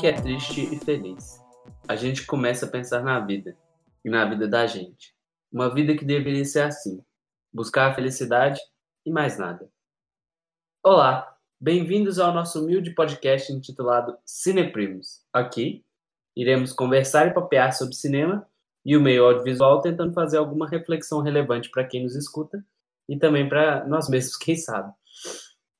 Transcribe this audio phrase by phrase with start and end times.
[0.00, 1.38] que é triste e feliz.
[1.86, 3.54] A gente começa a pensar na vida
[4.02, 5.14] e na vida da gente.
[5.52, 7.04] Uma vida que deveria ser assim:
[7.52, 8.58] buscar a felicidade
[9.04, 9.70] e mais nada.
[10.82, 15.22] Olá, bem-vindos ao nosso humilde podcast intitulado Cineprimos.
[15.30, 15.84] Aqui
[16.34, 18.48] iremos conversar e papear sobre cinema
[18.82, 22.64] e o meio audiovisual, tentando fazer alguma reflexão relevante para quem nos escuta
[23.06, 24.94] e também para nós mesmos, quem sabe.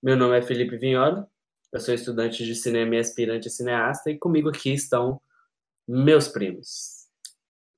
[0.03, 1.25] Meu nome é Felipe Vignoli,
[1.73, 5.21] eu sou estudante de cinema e aspirante a cineasta, e comigo aqui estão
[5.87, 7.07] meus primos.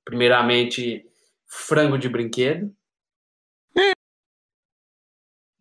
[0.03, 1.05] Primeiramente,
[1.47, 2.75] frango de brinquedo.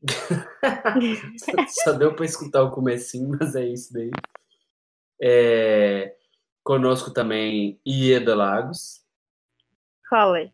[1.84, 4.10] Só deu para escutar o comecinho, mas é isso daí.
[5.20, 6.16] É...
[6.64, 9.04] Conosco também Ieda Lagos.
[10.08, 10.50] Fala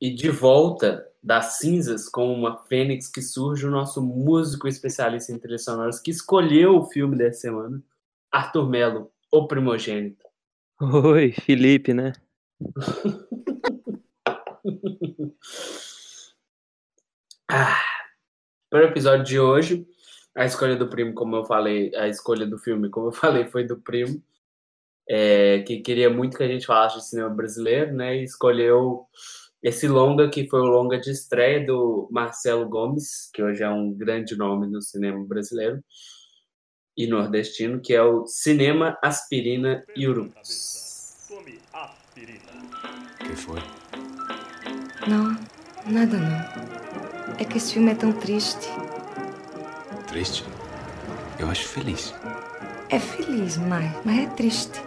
[0.00, 5.38] E de volta das cinzas como uma fênix que surge o nosso músico especialista em
[5.38, 7.82] trilhas sonoras que escolheu o filme dessa semana,
[8.32, 10.24] Arthur Melo, o primogênito.
[10.80, 12.14] Oi, Felipe, né?
[17.50, 17.82] ah,
[18.70, 19.86] para o episódio de hoje,
[20.34, 23.64] a escolha do primo, como eu falei, a escolha do filme, como eu falei, foi
[23.64, 24.22] do primo,
[25.08, 28.16] é, que queria muito que a gente falasse de cinema brasileiro, né?
[28.16, 29.06] E escolheu
[29.62, 33.92] esse longa que foi o longa de estreia do Marcelo Gomes, que hoje é um
[33.92, 35.82] grande nome no cinema brasileiro
[36.96, 41.28] e nordestino, que é o Cinema Aspirina e Urubus.
[43.18, 43.60] que foi?
[45.06, 45.36] Não,
[45.86, 47.36] nada não.
[47.38, 48.66] É que esse filme é tão triste.
[50.08, 50.44] Triste?
[51.38, 52.14] Eu acho feliz.
[52.88, 54.82] É feliz, mas, mas é triste.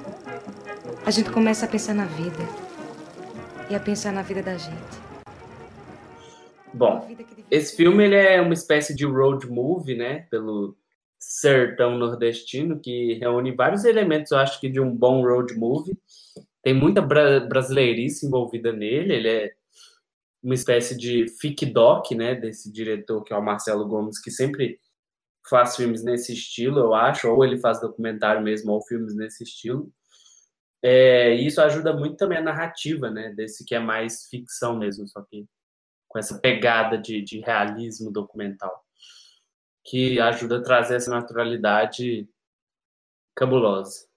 [1.05, 2.62] A gente começa a pensar na vida
[3.69, 5.03] e a pensar na vida da gente.
[6.73, 7.07] Bom,
[7.51, 10.75] esse filme ele é uma espécie de road movie, né, pelo
[11.19, 15.97] sertão nordestino, que reúne vários elementos, eu acho que de um bom road movie.
[16.61, 19.51] Tem muita bra brasileirice envolvida nele, ele é
[20.41, 24.79] uma espécie de fic doc, né, desse diretor que é o Marcelo Gomes, que sempre
[25.49, 29.91] faz filmes nesse estilo, eu acho, ou ele faz documentário mesmo, ou filmes nesse estilo.
[30.83, 33.33] É, isso ajuda muito também a narrativa, né?
[33.33, 35.47] Desse que é mais ficção mesmo, só que
[36.09, 38.83] com essa pegada de, de realismo documental,
[39.85, 42.29] que ajuda a trazer essa naturalidade
[43.35, 44.07] cabulosa.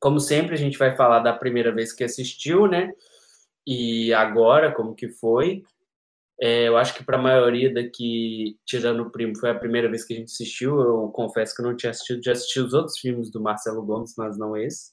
[0.00, 2.90] Como sempre, a gente vai falar da primeira vez que assistiu, né?
[3.66, 5.62] E agora, como que foi.
[6.40, 10.04] É, eu acho que para a maioria daqui, tirando o primo, foi a primeira vez
[10.04, 10.80] que a gente assistiu.
[10.80, 14.14] Eu confesso que eu não tinha assistido, já assisti os outros filmes do Marcelo Gomes,
[14.16, 14.92] mas não esse.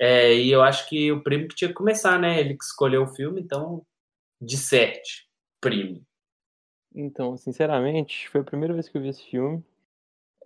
[0.00, 2.40] É, e eu acho que o primo que tinha que começar, né?
[2.40, 3.84] Ele que escolheu o filme, então,
[4.40, 5.28] de sete,
[5.60, 6.04] primo.
[6.94, 9.64] Então, sinceramente, foi a primeira vez que eu vi esse filme.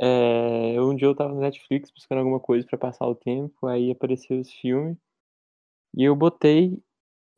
[0.01, 3.91] É, um dia eu tava no Netflix buscando alguma coisa para passar o tempo, aí
[3.91, 4.97] apareceu esse filme.
[5.97, 6.83] E eu botei,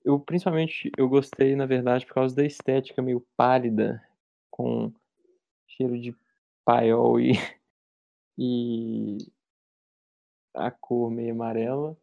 [0.04, 4.02] eu principalmente eu gostei, na verdade, por causa da estética meio pálida,
[4.50, 4.92] com
[5.68, 6.14] cheiro de
[6.64, 7.32] paiol e,
[8.38, 9.18] e
[10.54, 11.96] a cor meio amarela.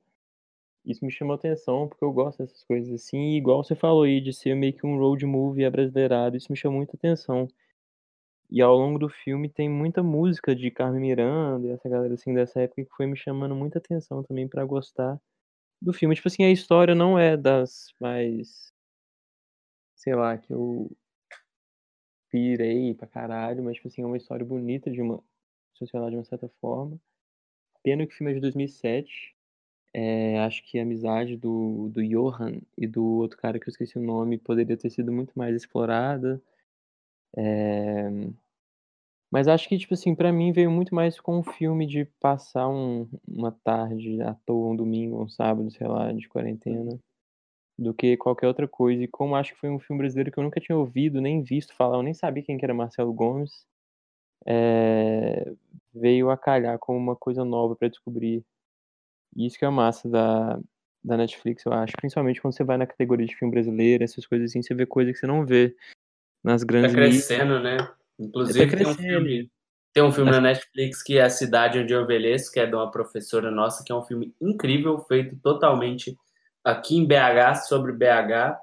[0.88, 4.34] Isso me chamou atenção, porque eu gosto dessas coisas assim, igual você falou aí, de
[4.34, 7.48] ser meio que um road movie abrasileirado, isso me chamou muita atenção.
[8.50, 12.34] E ao longo do filme tem muita música de Carmen Miranda e essa galera assim
[12.34, 15.20] dessa época que foi me chamando muita atenção também para gostar
[15.82, 16.16] do filme.
[16.16, 18.72] Tipo assim, a história não é das mais
[19.96, 20.90] sei lá, que eu
[22.30, 25.22] pirei pra caralho, mas tipo assim, é uma história bonita de uma
[25.74, 27.00] sociedade de uma certa forma.
[27.84, 29.37] Pena que o filme é de 2007.
[29.94, 33.98] É, acho que a amizade do, do Johan e do outro cara que eu esqueci
[33.98, 36.42] o nome poderia ter sido muito mais explorada.
[37.36, 38.10] É...
[39.32, 42.70] Mas acho que, tipo assim, pra mim veio muito mais com um filme de passar
[42.70, 46.98] um, uma tarde à toa, um domingo, um sábado, sei lá, de quarentena,
[47.78, 49.04] do que qualquer outra coisa.
[49.04, 51.76] E como acho que foi um filme brasileiro que eu nunca tinha ouvido, nem visto
[51.76, 53.68] falar, eu nem sabia quem que era Marcelo Gomes
[54.46, 55.52] é,
[55.94, 58.44] veio a calhar como uma coisa nova para descobrir.
[59.36, 60.60] E isso que é a massa da,
[61.04, 61.94] da Netflix, eu acho.
[61.98, 65.14] Principalmente quando você vai na categoria de filme brasileiro, essas coisas assim, você vê coisas
[65.14, 65.76] que você não vê
[66.44, 67.78] nas grandes Tá crescendo, né?
[68.20, 69.52] Inclusive tá tem um filme,
[69.94, 72.76] tem um filme na Netflix que é A Cidade Onde Eu Envelheço, que é de
[72.76, 76.18] uma professora nossa, que é um filme incrível, feito totalmente
[76.64, 78.58] aqui em BH, sobre BH,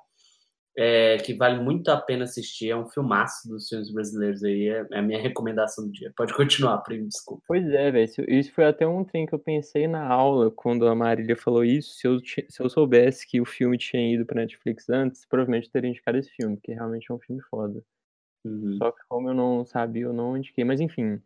[0.76, 2.70] é, que vale muito a pena assistir.
[2.70, 4.68] É um filmaço dos filmes brasileiros aí.
[4.68, 6.12] É, é a minha recomendação do dia.
[6.16, 7.42] Pode continuar, primo, desculpa.
[7.46, 8.10] Pois é, velho.
[8.28, 11.94] Isso foi até um trem que eu pensei na aula quando a Marília falou isso.
[11.94, 15.72] Se eu, se eu soubesse que o filme tinha ido pra Netflix antes, provavelmente eu
[15.72, 17.82] teria indicado esse filme, porque realmente é um filme foda.
[18.44, 18.76] Uhum.
[18.76, 20.64] Só que como eu não sabia, eu não indiquei.
[20.64, 21.20] Mas enfim.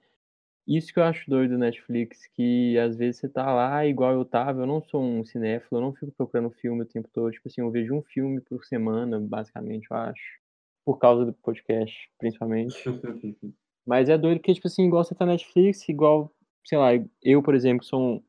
[0.68, 4.24] Isso que eu acho doido do Netflix, que às vezes você tá lá igual eu
[4.24, 7.48] tava, eu não sou um cinéfilo, eu não fico procurando filme o tempo todo, tipo
[7.48, 10.38] assim, eu vejo um filme por semana, basicamente, eu acho,
[10.84, 12.76] por causa do podcast, principalmente.
[13.86, 16.30] Mas é doido que, tipo assim, igual você tá na Netflix, igual,
[16.62, 16.88] sei lá,
[17.22, 18.22] eu, por exemplo, sou um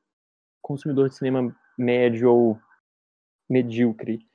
[0.62, 2.60] consumidor de cinema médio ou
[3.50, 4.26] medíocre.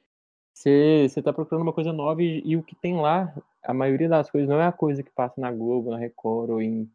[0.53, 4.31] Você, tá procurando uma coisa nova e, e o que tem lá, a maioria das
[4.31, 6.91] coisas não é a coisa que passa na Globo, na Record ou em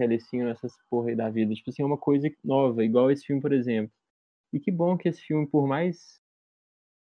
[0.00, 1.54] Telecine, essas porra aí da vida.
[1.54, 3.92] Tipo assim, é uma coisa nova, igual esse filme, por exemplo.
[4.52, 6.20] E que bom que esse filme, por mais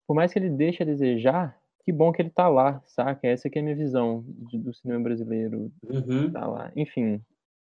[0.07, 3.28] por mais que ele deixe a desejar, que bom que ele tá lá, saca?
[3.28, 4.24] Essa que é a minha visão
[4.54, 5.72] do cinema brasileiro.
[5.84, 6.31] Uhum.
[6.31, 6.72] Tá lá.
[6.75, 7.22] Enfim.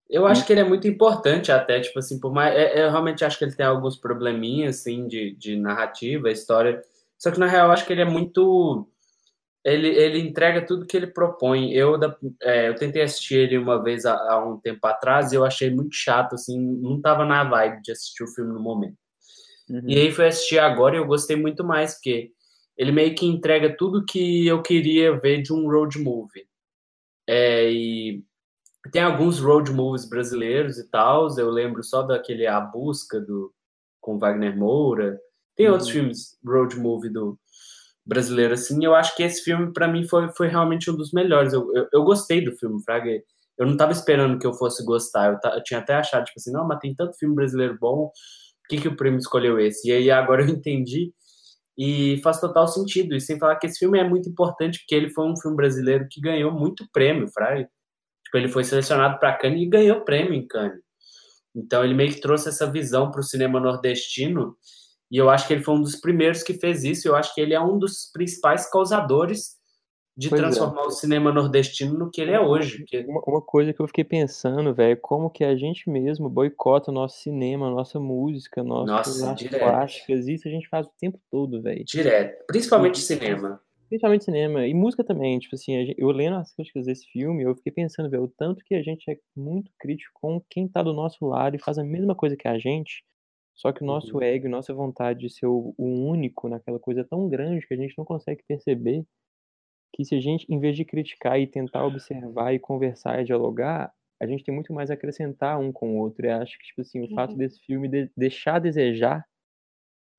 [0.09, 2.55] Eu acho que ele é muito importante até, tipo assim, por mais.
[2.55, 6.82] é- Eu realmente acho que ele tem alguns probleminhas, assim, de, de narrativa, história.
[7.17, 8.88] Só que na real eu acho que ele é muito.
[9.65, 11.73] Ele, ele entrega tudo que ele propõe.
[11.73, 15.37] Eu, da- é, eu tentei assistir ele uma vez há, há um tempo atrás e
[15.37, 18.97] eu achei muito chato, assim, não tava na vibe de assistir o filme no momento.
[19.69, 19.83] Uhum.
[19.87, 22.31] E aí fui assistir agora e eu gostei muito mais, porque
[22.77, 26.47] ele meio que entrega tudo que eu queria ver de um road movie.
[27.29, 28.25] É, e
[28.91, 33.53] tem alguns road movies brasileiros e tal, eu lembro só daquele A Busca do,
[34.01, 35.21] com Wagner Moura.
[35.55, 35.73] Tem Uhum.
[35.73, 37.39] outros filmes road movie do
[38.11, 38.85] brasileiro assim.
[38.85, 41.53] Eu acho que esse filme para mim foi, foi realmente um dos melhores.
[41.53, 43.09] Eu, eu, eu gostei do filme, Fraga.
[43.57, 45.33] Eu não tava esperando que eu fosse gostar.
[45.33, 48.11] Eu, eu tinha até achado tipo assim, não, mas tem tanto filme brasileiro bom.
[48.62, 49.89] Por que que o prêmio escolheu esse?
[49.89, 51.12] E aí agora eu entendi
[51.79, 53.15] e faz total sentido.
[53.15, 56.06] E sem falar que esse filme é muito importante porque ele foi um filme brasileiro
[56.11, 57.69] que ganhou muito prêmio, Fraga.
[58.25, 60.81] Tipo, ele foi selecionado para Cannes e ganhou prêmio em Cannes.
[61.55, 64.56] Então ele meio que trouxe essa visão para o cinema nordestino
[65.11, 67.09] e eu acho que ele foi um dos primeiros que fez isso.
[67.09, 69.59] Eu acho que ele é um dos principais causadores
[70.17, 70.45] de Pois é.
[70.45, 72.85] transformar o cinema nordestino no que ele é hoje.
[72.87, 76.91] que- Uma, uma coisa que eu fiquei pensando, velho, como que a gente mesmo boicota
[76.91, 81.63] o nosso cinema, nossa música, nossas Nossa, plásticas, isso a gente faz o tempo todo,
[81.63, 81.85] velho.
[81.85, 82.45] Direto.
[82.47, 83.61] Principalmente cinema.
[83.89, 87.43] Principalmente cinema e música também, tipo assim, a gen- eu lendo as críticas desse filme,
[87.43, 90.83] eu fiquei pensando, velho, o tanto que a gente é muito crítico com quem tá
[90.83, 93.03] do nosso lado e faz a mesma coisa que a gente,
[93.61, 94.23] só que o nosso Uhum.
[94.23, 97.77] ego, nossa vontade de ser o, o único naquela coisa é tão grande que a
[97.77, 99.05] gente não consegue perceber
[99.93, 103.93] que se a gente, em vez de criticar e tentar observar e conversar e dialogar,
[104.19, 106.25] a gente tem muito mais a acrescentar um com o outro.
[106.25, 107.37] E acho que, tipo assim, o fato Uhum.
[107.37, 109.27] desse filme de- deixar a desejar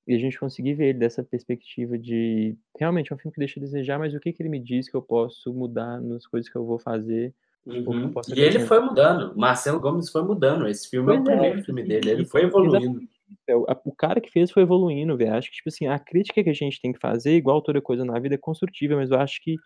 [0.07, 3.59] e a gente conseguir ver ele dessa perspectiva de realmente é um filme que deixa
[3.59, 6.47] a desejar, mas o que que ele me diz que eu posso mudar nas coisas
[6.47, 7.33] que eu vou fazer?
[7.65, 8.11] Eu Uhum.
[8.35, 9.35] E ele foi mudando.
[9.37, 10.67] Marcelo Gomes foi mudando.
[10.67, 12.09] Esse filme é o Pois é, primeiro filme e- dele.
[12.09, 13.01] Ele foi evoluindo.
[13.47, 15.33] É, o a- o cara que fez foi evoluindo, velho.
[15.33, 18.03] Acho que, tipo assim, a crítica que a gente tem que fazer, igual toda coisa
[18.05, 19.57] na vida, é construtiva, mas eu acho que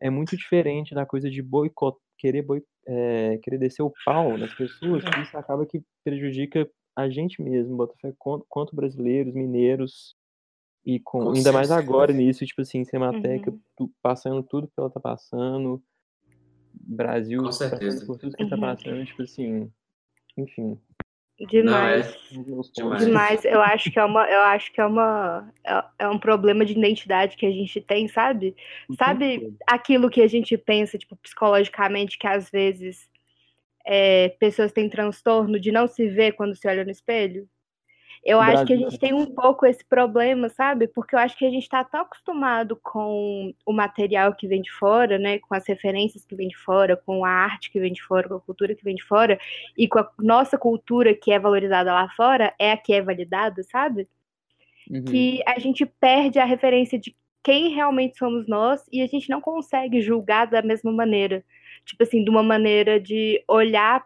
[0.00, 4.52] é muito diferente da coisa de boicot, querer, boi, é, querer descer o pau nas
[4.54, 10.14] pessoas, que isso acaba que prejudica a gente mesmo, Botafé, quanto, quanto brasileiros, mineiros,
[10.84, 13.60] e com, Com ainda mais agora nisso, tipo assim, Cinemateca Uhum.
[13.76, 15.82] tu- passando tudo que ela tá passando,
[16.72, 18.06] Brasil Com passando certeza.
[18.06, 18.60] por tudo que tá Uhum.
[18.60, 19.70] passando, tipo assim,
[20.36, 20.78] enfim.
[21.46, 22.06] Demais.
[22.32, 22.68] Não, é.
[22.68, 23.04] Demais.
[23.04, 23.44] Demais.
[23.44, 26.72] Eu acho que é uma, eu acho que é uma, é, é um problema de
[26.72, 28.54] identidade que a gente tem, sabe?
[28.98, 33.08] Sabe aquilo que a gente pensa, tipo, psicologicamente, que às vezes
[33.86, 37.48] é, pessoas têm transtorno de não se ver quando se olha no espelho?
[38.24, 40.86] Eu O acho que a Brasil gente tem um pouco esse problema, sabe?
[40.86, 44.70] Porque eu acho que a gente está tão acostumado com o material que vem de
[44.70, 45.38] fora, né?
[45.38, 48.34] Com as referências que vem de fora, com a arte que vem de fora, com
[48.34, 49.38] a cultura que vem de fora,
[49.76, 53.62] e com a nossa cultura que é valorizada lá fora, é a que é validada,
[53.62, 54.06] sabe?
[54.90, 55.04] Uhum.
[55.04, 59.40] que a gente perde a referência de quem realmente somos nós e a gente não
[59.40, 61.44] consegue julgar da mesma maneira.
[61.84, 64.04] Tipo assim, de uma maneira de olhar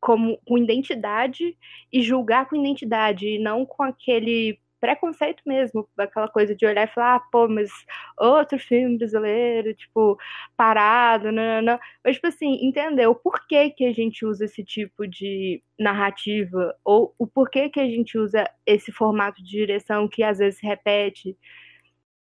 [0.00, 1.56] como com identidade
[1.92, 6.92] e julgar com identidade, e não com aquele preconceito mesmo, aquela coisa de olhar e
[6.92, 7.70] falar, ah, pô, mas
[8.18, 10.18] outro filme brasileiro, tipo,
[10.56, 11.78] parado, não, não, não.
[12.04, 17.14] Mas, tipo assim, entender o porquê que a gente usa esse tipo de narrativa, ou
[17.18, 21.36] o porquê que a gente usa esse formato de direção que às vezes se repete.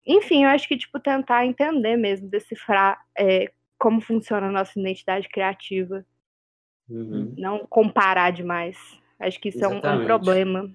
[0.06, 5.30] Enfim, eu acho que, tipo, tentar entender mesmo, decifrar é, como funciona a nossa identidade
[5.30, 6.06] criativa,
[6.90, 7.34] Uhum.
[7.38, 8.78] não comparar demais.
[9.20, 10.08] Acho que isso é um, é um Exatamente.
[10.08, 10.72] problema.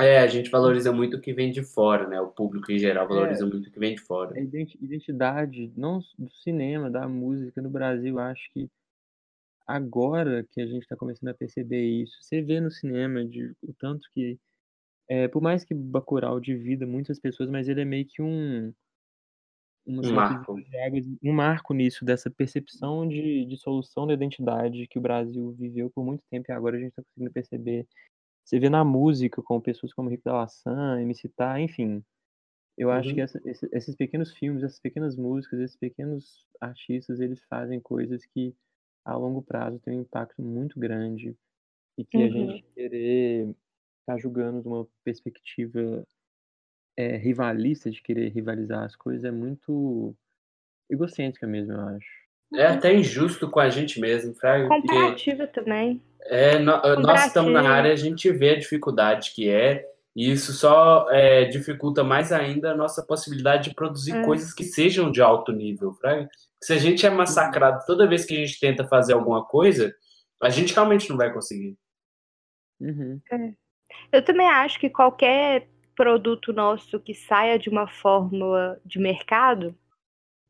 [0.00, 2.20] É, a gente valoriza muito o que vem de fora, né?
[2.20, 3.08] O público em geral É.
[3.08, 4.34] valoriza muito o que vem de fora.
[4.36, 8.70] A identi- identidade, não do cinema, da música no Brasil, acho que
[9.66, 13.72] agora que a gente está começando a perceber isso, você vê no cinema de, o
[13.78, 14.38] tanto que,
[15.08, 18.72] é, por mais que Bacurau divida muitas pessoas, mas ele é meio que um,
[19.86, 20.54] uma Um marco.
[20.60, 25.90] de um marco nisso, dessa percepção de, de solução da identidade que o Brasil viveu
[25.90, 27.86] por muito tempo e agora a gente está conseguindo perceber.
[28.44, 32.02] Você vê na música, com pessoas como Rico da Laçã, MC Tá, enfim.
[32.78, 33.14] Eu acho Uhum.
[33.16, 38.24] que essa- esse- esses pequenos filmes, essas pequenas músicas, esses pequenos artistas, eles fazem coisas
[38.26, 38.54] que
[39.04, 41.36] a longo prazo têm um impacto muito grande
[41.98, 42.32] e que a Uhum.
[42.32, 43.54] gente querer
[44.00, 46.04] ficar julgando de uma perspectiva
[46.96, 50.14] é, rivalista, de querer rivalizar as coisas, é muito
[50.90, 52.06] egocêntrica mesmo, eu acho.
[52.54, 56.02] É até injusto com a gente mesmo, Fraga, Comparativa também.
[56.26, 60.52] é, no- nós estamos na área, a gente vê a dificuldade que é, e isso
[60.52, 64.22] só é, dificulta mais ainda a nossa possibilidade de produzir É.
[64.24, 66.28] coisas que sejam de alto nível, Fraga.
[66.62, 69.94] Se a gente é massacrado toda vez que a gente tenta fazer alguma coisa,
[70.42, 71.74] a gente realmente não vai conseguir.
[72.80, 73.18] Uhum.
[74.12, 79.74] Eu também acho que qualquer produto nosso que saia de uma fórmula de mercado,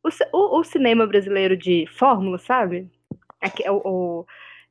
[0.04, 2.90] o, o- o cinema brasileiro de fórmula, sabe?
[3.40, 3.82] Aqui, o,
[4.22, 4.26] o-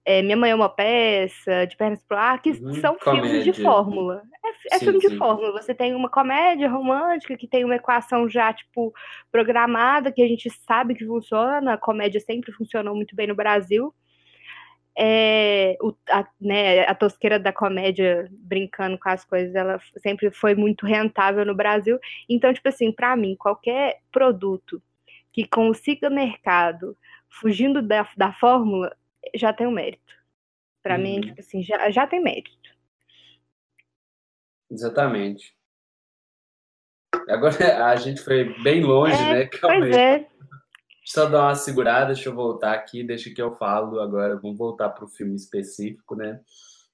[0.05, 3.53] é, Minha Mãe é uma Peça, De Pernas pro Ar, que Uhum, são filmes de
[3.53, 3.63] comédia.
[3.63, 4.23] fórmula.
[4.45, 5.17] É, é Sim, filme de sim.
[5.17, 5.51] fórmula.
[5.53, 8.93] Você tem uma comédia romântica que tem uma equação já, tipo,
[9.31, 11.73] programada, que a gente sabe que funciona.
[11.73, 13.93] A comédia sempre funcionou muito bem no Brasil
[14.97, 20.53] é, o- a, né, a tosqueira da comédia brincando com as coisas, ela sempre foi
[20.55, 21.97] muito rentável no Brasil.
[22.29, 24.81] Então, tipo assim, pra mim, qualquer produto
[25.31, 26.97] que consiga mercado
[27.29, 28.95] fugindo da, da fórmula,
[29.35, 30.13] já tem um mérito.
[30.83, 31.21] Pra mim, Uhum.
[31.21, 32.51] tipo assim, já, já tem mérito.
[34.69, 35.55] Exatamente.
[37.29, 37.55] Agora
[37.91, 39.45] a gente foi bem longe, É, né?
[39.47, 39.99] Calma Pois aí.
[39.99, 40.27] é,
[41.11, 44.39] Só dar uma segurada, deixa eu voltar aqui, deixa que eu falo agora.
[44.39, 46.39] Vamos voltar para o filme específico, né?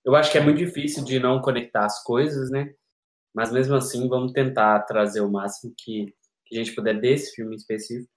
[0.04, 2.74] Eu acho que é muito difícil de não conectar as coisas, né?
[3.32, 6.16] Mas mesmo assim, vamos tentar trazer o máximo que,
[6.48, 8.12] que a gente puder desse filme específico.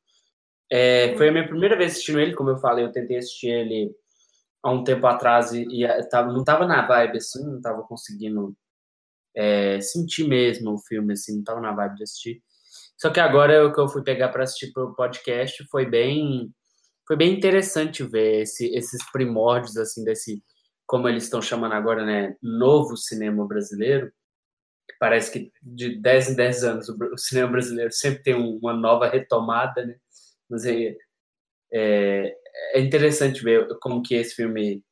[0.72, 3.94] É, foi a minha primeira vez assistindo ele, como eu falei, eu tentei assistir ele
[4.62, 7.82] há um tempo atrás e, e eh, tava, não tava na vibe assim, não tava
[7.82, 8.56] conseguindo
[9.36, 12.42] é, sentir mesmo o filme, assim, não tava na vibe de assistir.
[13.00, 16.52] Só que agora o que eu fui pegar para assistir pro podcast foi bem
[17.06, 20.42] foi bem interessante ver esse, esses primórdios assim desse
[20.86, 24.12] como eles estão chamando agora, né, novo cinema brasileiro.
[24.98, 29.08] Parece que de 10 em 10 anos o, cinema brasileiro sempre tem um- uma nova
[29.08, 29.96] retomada, né?
[30.48, 30.96] Mas é,
[31.72, 32.36] é,
[32.74, 34.84] é interessante ver como que esse filme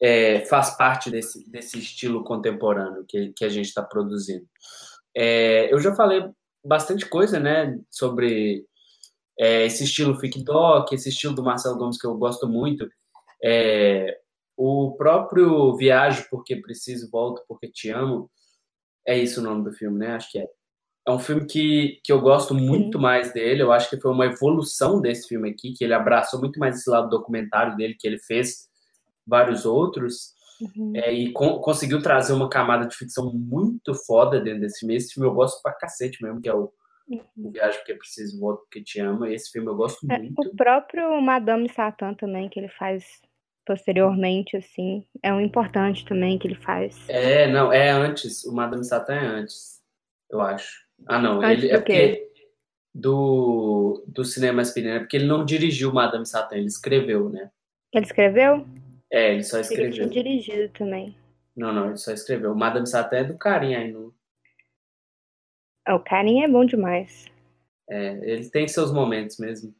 [0.00, 4.46] é, faz parte desse, desse estilo contemporâneo que, que a gente está produzindo.
[5.16, 6.22] É, eu já falei
[6.68, 8.64] bastante coisa, né, sobre
[9.38, 12.88] é, esse estilo fic doc, esse estilo do Marcelo Gomes que eu gosto muito.
[13.42, 14.18] É,
[14.56, 18.30] o próprio Viajo porque preciso, volto porque te amo.
[19.06, 20.16] É isso o nome do filme, né?
[20.16, 20.46] Acho que é.
[21.06, 23.62] É um filme que, que eu gosto muito mais dele.
[23.62, 26.90] Eu acho que foi uma evolução desse filme aqui, que ele abraçou muito mais esse
[26.90, 28.68] lado documentário dele, que ele fez
[29.26, 30.34] vários outros.
[30.60, 30.92] Uhum.
[30.94, 34.96] É, e con- conseguiu trazer uma camada de ficção muito foda dentro desse filme.
[34.96, 36.72] Esse filme eu gosto pra cacete mesmo, que é o,
[37.36, 39.26] o Viagem Porque Preciso, Volto Porque Te Amo.
[39.26, 40.34] Esse filme eu gosto É, muito.
[40.40, 43.04] o próprio Madame Satã também, que ele faz
[43.64, 46.98] posteriormente, assim, é um importante também que ele faz.
[47.08, 48.44] É, não, é antes.
[48.44, 49.80] O Madame Satã é antes,
[50.30, 50.86] eu acho.
[51.06, 51.92] Ah, não, Antes ele é do quê?
[51.92, 52.28] porque
[52.94, 57.50] do, do cinema aspirina, é porque ele não dirigiu Madame Satã, ele escreveu, né?
[57.92, 58.66] Ele escreveu?
[59.10, 60.08] É, ele só Ele tinha escreveu.
[60.08, 61.16] dirigido também.
[61.56, 62.54] Não, não, ele só escreveu.
[62.54, 63.90] Madame Satã é do carinha aí.
[63.92, 64.14] No,
[65.86, 67.26] Ah, O carinha é bom demais.
[67.88, 69.74] é, ele tem seus momentos mesmo.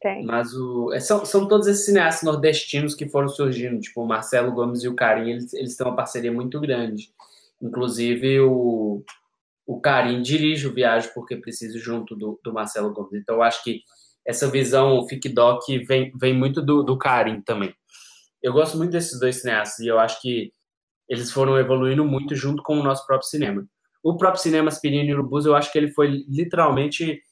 [0.00, 0.24] Tem.
[0.24, 4.52] Mas o, é, são, são todos esses cineastas nordestinos que foram surgindo, tipo o Marcelo
[4.52, 7.10] Gomes e o Carim, eles, eles têm uma parceria muito grande.
[7.60, 9.02] Inclusive, o,
[9.66, 13.14] o Carim dirige o Viagem Porque Preciso junto do, do Marcelo Gomes.
[13.14, 13.82] Então, eu acho que
[14.26, 17.74] essa visão Fic Doc vem, vem muito do, do Carim também.
[18.44, 20.52] Eu gosto muito desses dois cineastas e eu acho que
[21.08, 23.66] eles foram evoluindo muito junto com o nosso próprio cinema.
[24.04, 27.22] O próprio cinema Aspirina e Urubus, eu acho que ele foi literalmente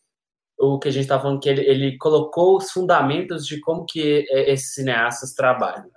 [0.59, 4.27] o que a gente está falando, que ele, ele colocou os fundamentos de como que
[4.31, 5.91] esses cineastas trabalham.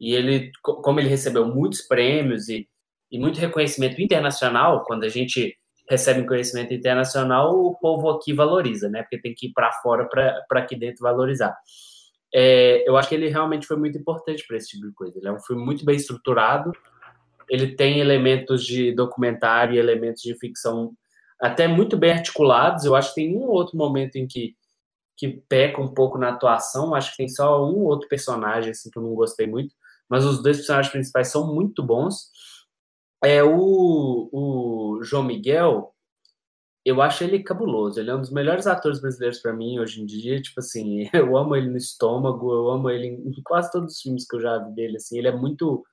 [0.00, 2.68] E ele, co- como ele recebeu muitos prêmios e,
[3.10, 5.56] e muito reconhecimento internacional, quando a gente
[5.88, 9.02] recebe um conhecimento internacional, o povo aqui valoriza, né?
[9.02, 11.56] Porque tem que ir para fora para aqui dentro valorizar.
[12.32, 15.18] É, eu acho que ele realmente foi muito importante para esse tipo de coisa.
[15.18, 16.72] Ele é um filme muito bem estruturado,
[17.48, 20.92] ele tem elementos de documentário e elementos de ficção
[21.40, 22.84] até muito bem articulados.
[22.84, 24.54] Eu acho que tem um outro momento em que,
[25.16, 26.94] que peca um pouco na atuação.
[26.94, 29.74] Acho que tem só um outro personagem assim, que eu não gostei muito.
[30.08, 32.30] Mas os dois personagens principais são muito bons.
[33.24, 35.92] É o, o João Miguel.
[36.90, 38.00] Eu acho ele cabuloso.
[38.00, 40.40] Ele é um dos melhores atores brasileiros para mim hoje em dia.
[40.40, 44.26] Tipo assim, eu amo ele no estômago, eu amo ele em quase todos os filmes
[44.26, 44.96] que eu já vi dele.
[44.96, 45.84] Assim, ele é muito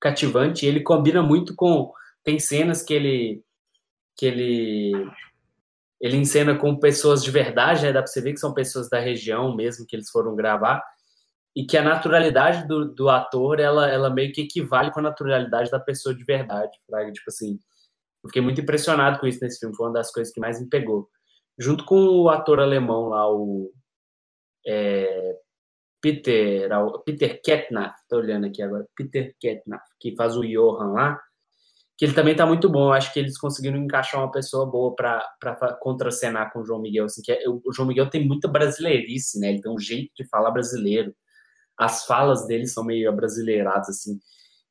[0.00, 0.66] cativante.
[0.66, 1.92] Ele combina muito com
[2.24, 3.42] tem cenas que ele
[4.16, 4.92] que ele
[6.00, 7.92] ele encena com pessoas de verdade, né?
[7.92, 10.82] Dá para você ver que são pessoas da região mesmo que eles foram gravar
[11.56, 15.70] e que a naturalidade do, do ator ela, ela meio que equivale com a naturalidade
[15.70, 17.10] da pessoa de verdade, Fraga.
[17.12, 17.58] Tipo assim,
[18.28, 20.68] eu fiquei muito impressionado com isso nesse filme, foi uma das coisas que mais me
[20.68, 21.08] pegou.
[21.58, 23.72] Junto com o ator alemão lá, o
[24.66, 25.36] é,
[26.00, 26.68] Peter,
[27.04, 31.20] Peter Ketnaf, tô olhando aqui agora, Peter Ketnaf, que faz o Johan lá,
[31.96, 32.88] que ele também tá muito bom.
[32.88, 37.06] Eu acho que eles conseguiram encaixar uma pessoa boa para contracenar com o João Miguel.
[37.06, 39.50] Assim, que é, o João Miguel tem muita brasileirice, né?
[39.50, 41.12] Ele tem um jeito de falar brasileiro
[41.78, 44.18] as falas dele são meio brasileiradas, assim.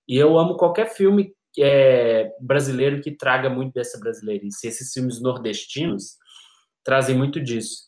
[0.07, 4.67] E eu amo qualquer filme é, brasileiro que traga muito dessa brasileirice.
[4.67, 6.17] Esses filmes nordestinos
[6.83, 7.87] trazem muito disso.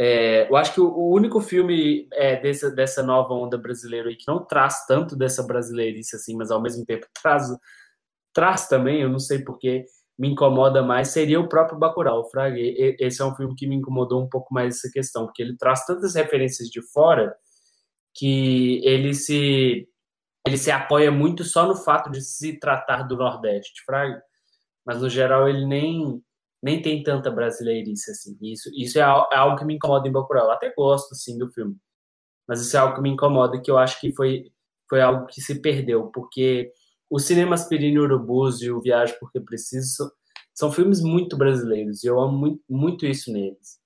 [0.00, 4.44] É, eu acho que o, único filme é, dessa, dessa nova onda brasileira que não
[4.44, 7.48] traz tanto dessa brasileirice assim, mas ao mesmo tempo traz,
[8.32, 9.86] traz também, eu não sei porque
[10.16, 12.56] me incomoda mais, seria o próprio Bacurau, Fraga.
[12.58, 15.84] Esse é um filme que me incomodou um pouco mais essa questão, porque ele traz
[15.84, 17.34] tantas referências de fora
[18.14, 19.88] que ele se
[20.46, 24.22] ele se apoia muito só no fato de se tratar do Nordeste, Fraga.
[24.84, 26.22] Mas no geral ele nem
[26.62, 28.36] nem tem tanta brasileirice assim.
[28.42, 30.46] Isso isso é, é algo que me incomoda em Bacurau.
[30.46, 31.76] Eu até gosto assim do filme,
[32.48, 34.50] mas isso é algo que me incomoda que eu acho que foi
[34.88, 36.72] foi algo que se perdeu, porque
[37.10, 40.10] o Cinema Aspirina Urubus e o Viagem Porque Preciso
[40.54, 43.78] são, filmes muito brasileiros e eu amo muito, muito isso neles.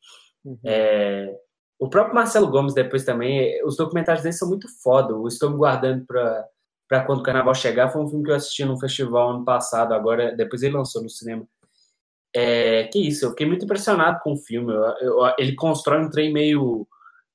[0.45, 0.59] Uhum.
[0.65, 1.37] É,
[1.83, 5.15] o próprio Marcelo Gomes, depois também, os documentários dele são muito foda.
[5.15, 6.49] Eu estou me guardando para
[6.89, 7.91] para quando o carnaval chegar.
[7.91, 11.11] Foi um filme que eu assisti num festival ano passado, agora, depois ele lançou no
[11.11, 11.45] cinema.
[12.35, 14.73] É, que isso, eu fiquei muito impressionado com o filme.
[14.73, 16.87] Eu, eu, ele constrói um trem meio,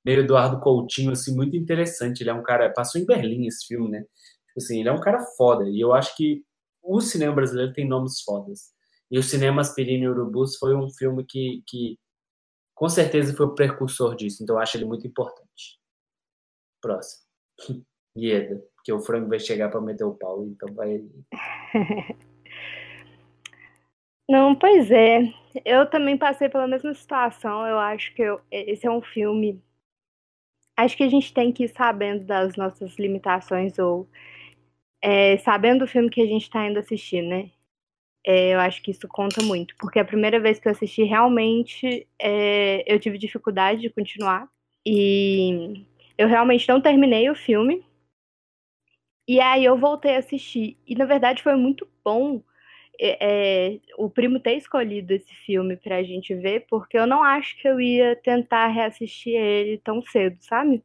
[0.02, 2.22] meio Eduardo Coutinho, assim, muito interessante.
[2.22, 2.70] Ele é um cara.
[2.70, 4.00] Passou em Berlim esse filme, né?
[4.00, 5.68] Tipo assim, ele é um cara foda.
[5.68, 6.42] E eu acho que
[6.82, 8.72] o cinema brasileiro tem nomes fodas.
[9.10, 11.98] E o Cinema Aspirina e Urubus foi um filme que, que
[12.78, 15.80] com certeza foi o precursor disso, então eu acho ele muito importante.
[16.80, 17.24] Próximo.
[18.16, 21.04] Ieda, que o frango vai chegar para meter o pau, então vai.
[24.30, 25.22] Não, pois é.
[25.64, 27.66] Eu também passei pela mesma situação.
[27.66, 29.60] Eu acho que eu, esse é um filme.
[30.76, 34.08] Acho que a gente tem que ir sabendo das nossas limitações ou
[35.02, 37.50] é, sabendo do filme que a gente está indo assistir, né?
[38.30, 42.06] É, eu acho que isso conta muito, porque a primeira vez que eu assisti, realmente,
[42.20, 44.46] é, eu tive dificuldade de continuar.
[44.84, 45.86] E
[46.18, 47.82] eu realmente não terminei o filme.
[49.26, 50.76] E aí eu voltei a assistir.
[50.86, 52.42] E na verdade foi muito bom
[53.00, 57.56] é, é o primo ter escolhido esse filme pra gente ver, porque eu não acho
[57.56, 60.84] que eu ia tentar reassistir ele tão cedo, sabe?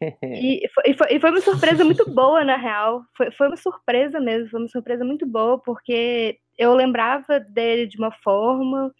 [0.22, 3.02] E foi, e, foi, e foi, uma surpresa muito boa, na real.
[3.14, 7.98] Foi, foi uma surpresa mesmo, foi uma surpresa muito boa, porque eu lembrava dele de
[7.98, 8.94] uma forma,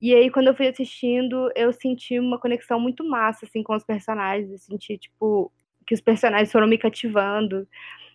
[0.00, 3.84] e aí quando eu fui assistindo, eu senti uma conexão muito massa, assim, com os
[3.84, 5.52] personagens, eu senti, tipo,
[5.86, 7.66] que os personagens foram me cativando.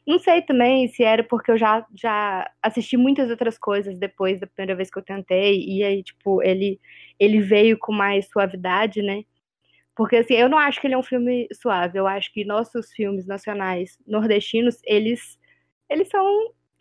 [0.07, 4.47] Não sei também se era porque eu já, já assisti muitas outras coisas depois da
[4.47, 6.79] primeira vez que eu tentei, e aí, tipo, ele,
[7.19, 9.23] ele veio com mais suavidade, né?
[9.95, 12.91] Porque, assim, eu não acho que ele é um filme suave, eu acho que nossos
[12.93, 15.37] filmes nacionais nordestinos, eles,
[15.89, 16.25] eles são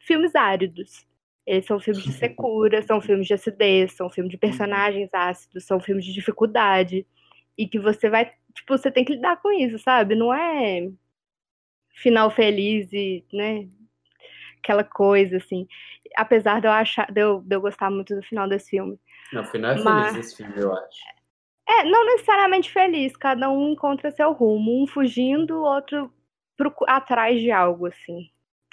[0.00, 1.06] filmes áridos.
[1.48, 5.80] Eles são filmes de secura, são filmes de acidez, são filmes de personagens ácidos, são
[5.80, 7.06] filmes de dificuldade.
[7.56, 10.14] E que você vai, tipo, você tem que lidar com isso, sabe?
[10.14, 10.90] Não é
[11.94, 13.66] final feliz e, né,
[14.58, 15.66] aquela coisa, assim.
[16.14, 19.00] Apesar de eu achar, de eu, de eu gostar muito do final desse filme.
[19.32, 20.12] Não, o final é Mas...
[20.12, 21.18] feliz esse filme, eu acho.
[21.66, 26.12] É, não necessariamente feliz, cada um encontra seu rumo, um fugindo, o outro
[26.86, 28.30] atrás de algo, assim.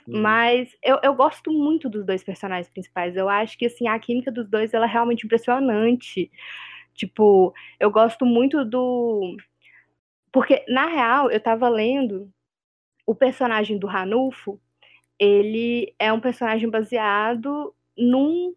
[0.08, 0.22] Uhum.
[0.22, 3.16] Mas eu, eu gosto muito dos dois personagens principais.
[3.16, 6.32] Eu acho que assim, a química dos dois ela é realmente impressionante.
[6.94, 9.38] Tipo, eu gosto muito do.
[10.32, 12.30] Porque, na real, eu tava lendo
[13.06, 14.60] o personagem do Ranulfo,
[15.20, 18.54] ele é um personagem baseado num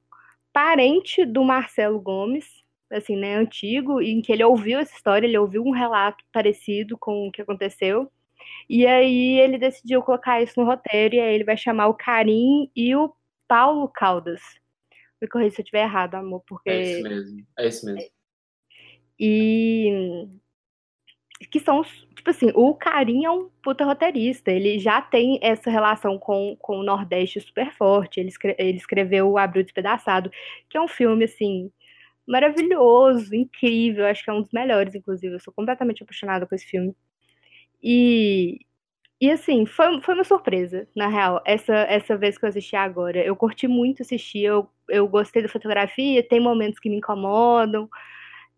[0.52, 2.46] parente do Marcelo Gomes,
[2.90, 7.28] assim, né, antigo, em que ele ouviu essa história, ele ouviu um relato parecido com
[7.28, 8.10] o que aconteceu.
[8.68, 12.70] E aí ele decidiu colocar isso no roteiro, e aí ele vai chamar o Karim
[12.76, 13.12] e o
[13.48, 14.40] Paulo Caldas.
[15.20, 16.70] Me corrija se eu estiver errado, amor, porque.
[16.70, 17.46] É isso mesmo.
[17.58, 18.10] É isso mesmo.
[19.18, 20.28] E.
[21.50, 21.82] Que são,
[22.16, 24.50] tipo assim, o Karim é um puta roteirista.
[24.50, 28.18] Ele já tem essa relação com, com o Nordeste super forte.
[28.18, 30.30] Ele, escre ele escreveu O Abril Despedaçado,
[30.68, 31.70] que é um filme, assim,
[32.26, 34.04] maravilhoso, incrível.
[34.06, 35.34] Acho que é um dos melhores, inclusive.
[35.34, 36.94] Eu sou completamente apaixonada com esse filme.
[37.82, 38.60] E,
[39.20, 43.24] e assim, foi, foi uma surpresa, na real, essa, essa vez que eu assisti agora.
[43.24, 47.88] Eu curti muito assistir, eu, eu gostei da fotografia, tem momentos que me incomodam.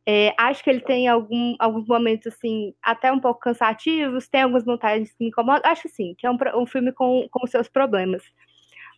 [0.07, 4.65] É, acho que ele tem algum, alguns momentos, assim, até um pouco cansativos, tem algumas
[4.65, 5.63] montagens que me incomodam.
[5.71, 8.23] Acho, sim, que é um, um filme com, com seus problemas.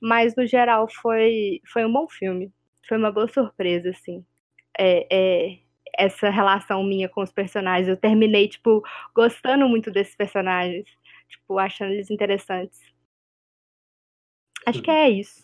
[0.00, 2.52] Mas, no geral, foi, foi um bom filme.
[2.88, 4.24] Foi uma boa surpresa, assim.
[4.78, 5.06] É,
[5.54, 5.58] é,
[5.96, 7.88] essa relação minha com os personagens.
[7.88, 8.82] Eu terminei, tipo,
[9.14, 10.86] gostando muito desses personagens
[11.32, 12.80] tipo, achando eles interessantes.
[14.66, 15.42] Acho que é isso.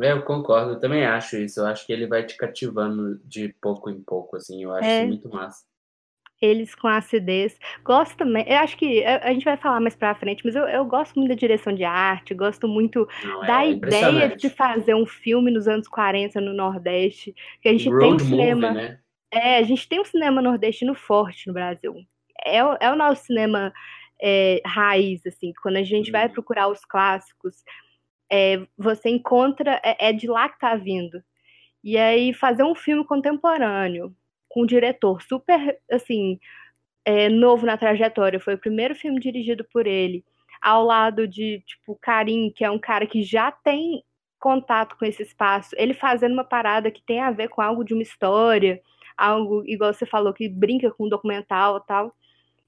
[0.00, 1.60] É, eu concordo, eu também acho isso.
[1.60, 4.62] Eu acho que ele vai te cativando de pouco em pouco, assim.
[4.62, 5.06] Eu acho é.
[5.06, 5.64] muito massa.
[6.40, 7.58] Eles com acidez.
[7.82, 8.44] Gosto também.
[8.46, 11.30] Eu acho que a, gente vai falar mais pra frente, mas eu, eu gosto muito
[11.30, 15.66] da direção de arte, gosto muito Não, é da ideia de fazer um filme nos
[15.66, 17.34] anos 40 no Nordeste.
[17.62, 18.72] Que a gente Road tem um cinema.
[18.72, 19.00] Né?
[19.36, 21.94] É, a gente tem um cinema nordestino forte no Brasil.
[22.42, 23.70] É, é o nosso cinema
[24.20, 26.32] é, raiz, assim, quando a gente vai uhum.
[26.32, 27.62] procurar os clássicos,
[28.32, 31.22] é, você encontra, é, é, de lá que tá vindo.
[31.84, 34.14] E aí fazer um filme contemporâneo,
[34.48, 36.40] com um diretor super, assim,
[37.04, 40.24] é, novo na trajetória, foi o primeiro filme dirigido por ele,
[40.62, 44.02] ao lado de, tipo, Karim, que é um cara que já tem
[44.40, 47.92] contato com esse espaço, ele fazendo uma parada que tem a ver com algo de
[47.92, 48.80] uma história,
[49.16, 52.14] algo, igual você falou, que brinca com um documental e tal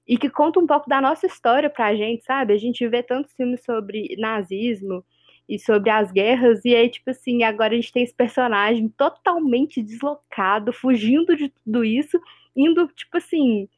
[0.09, 2.51] e que conta um pouco da nossa história pra gente, sabe?
[2.51, 5.05] A gente vê tantos filmes sobre nazismo
[5.47, 9.83] e sobre as guerras, e aí, tipo assim, agora a gente tem esse personagem totalmente
[9.83, 12.19] deslocado, fugindo de tudo isso,
[12.55, 13.69] indo, tipo assim,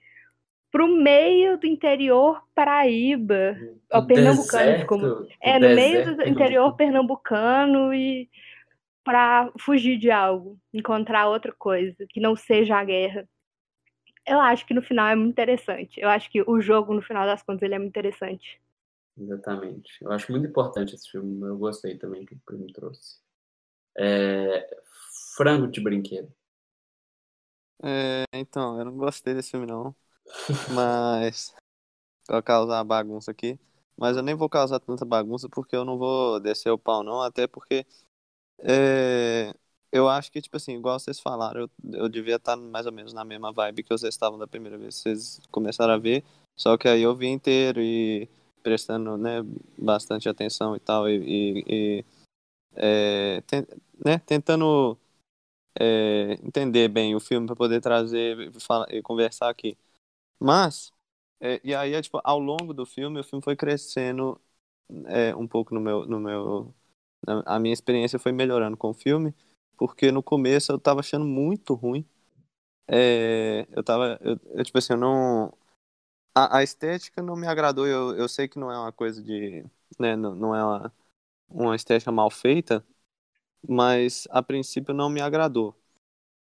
[0.72, 3.58] pro meio do interior Paraíba,
[3.92, 8.30] ao pernambucano, deserto, como, é, no meio do interior pernambucano e
[9.04, 13.28] para fugir de algo, encontrar outra coisa que não seja a guerra
[14.26, 16.00] eu acho que no final é muito interessante.
[16.00, 18.62] Eu acho que o jogo, no final das contas, ele é muito interessante.
[19.18, 19.92] Exatamente.
[20.02, 21.42] Eu acho muito importante esse filme.
[21.46, 23.20] Eu gostei também que o Primo trouxe.
[23.98, 24.68] É...
[25.36, 26.34] Frango de brinquedo.
[27.84, 29.96] É, então, eu não gostei desse filme, não.
[30.68, 31.54] Mas.
[32.30, 33.60] Vou causar bagunça aqui.
[33.98, 37.22] Mas eu nem vou causar tanta bagunça porque eu não vou descer o pau, não.
[37.22, 37.86] Até porque.
[38.64, 39.54] É,
[39.92, 43.14] eu acho que, tipo assim, igual vocês falaram, eu, eu devia estar mais ou menos
[43.14, 46.24] na mesma vibe que vocês estavam da primeira vez que vocês começaram a ver.
[46.58, 48.30] Só que aí eu vi inteiro e
[48.64, 49.42] prestando né,
[49.78, 52.06] bastante atenção e tal, e, e, e
[52.76, 53.66] é, tem,
[54.06, 54.98] né, tentando
[55.80, 59.78] é, entender bem o filme para poder trazer e, e conversar aqui.
[60.40, 60.92] Mas,
[61.40, 64.40] é, e aí, é, tipo, ao longo do filme, o filme foi crescendo
[65.08, 66.06] é, um pouco no meu.
[66.06, 66.74] No meu
[67.46, 69.34] a minha experiência foi melhorando com o filme
[69.82, 72.06] porque no começo eu tava achando muito ruim.
[72.88, 75.54] É, eu tava, eu, eu, tipo assim, eu não.
[76.36, 77.88] A, a, estética não me agradou.
[77.88, 79.66] Eu, eu sei que não é uma coisa de.
[80.00, 80.94] Né, não, não é uma,
[81.50, 82.86] uma estética mal feita,
[83.68, 85.76] mas a princípio não me agradou.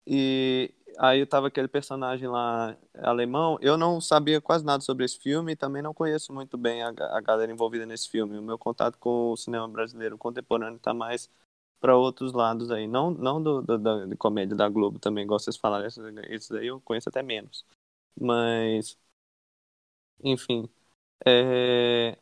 [0.06, 3.58] E aí tava aquele personagem lá alemão.
[3.60, 6.88] Eu não sabia quase nada sobre esse filme e também não conheço muito bem a,
[6.88, 8.38] a galera envolvida nesse filme.
[8.38, 11.30] O meu contato com o cinema brasileiro contemporâneo tá mais
[11.80, 12.86] para outros lados aí.
[12.86, 15.86] Não, não do, do, da de comédia da Globo também, igual vocês falaram.
[16.30, 17.64] Isso daí eu conheço até menos.
[18.18, 18.96] Mas.
[20.22, 20.68] Enfim.
[21.24, 22.18] É...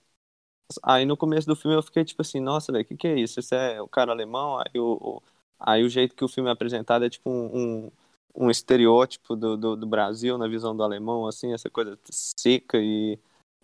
[0.82, 3.18] Aí no começo do filme eu fiquei tipo assim, nossa, velho, o que, que é
[3.18, 3.40] isso?
[3.40, 4.58] Isso é o cara alemão?
[4.58, 5.22] Aí o, o,
[5.60, 7.92] aí o jeito que o filme é apresentado é tipo um, um,
[8.34, 13.18] um estereótipo do, do, do, Brasil na visão do alemão, assim, essa coisa seca e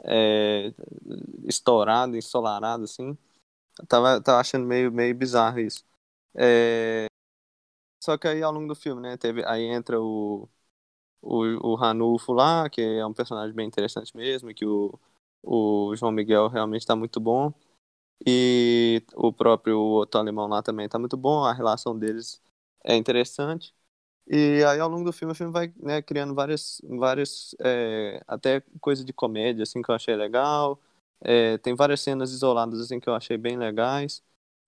[0.04, 0.72] é,
[1.44, 3.16] estourada, ensolarada, assim.
[3.88, 5.84] Tava, tava achando meio, meio bizarro isso.
[6.34, 7.06] É...
[8.02, 10.48] Só que aí ao longo do filme, né, teve, aí entra o,
[11.22, 14.98] o, o Ranulfo lá, que é um personagem bem interessante mesmo, que o,
[15.42, 17.52] o João Miguel realmente está muito bom.
[18.26, 22.42] E o próprio outro alemão lá também está muito bom, a relação deles
[22.84, 23.74] é interessante.
[24.32, 28.62] E aí ao longo do filme, o filme vai né, criando várias, várias é, até
[28.80, 30.80] coisa de comédia, assim, que eu achei legal.
[31.20, 34.22] É, tem várias cenas isoladas, assim, que eu achei bem legais.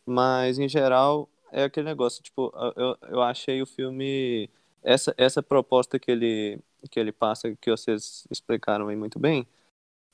[0.07, 4.51] Mas, em geral, é aquele negócio, tipo, eu, eu achei o filme.
[4.83, 9.47] Essa, essa proposta que ele, que ele passa, que vocês explicaram aí muito bem,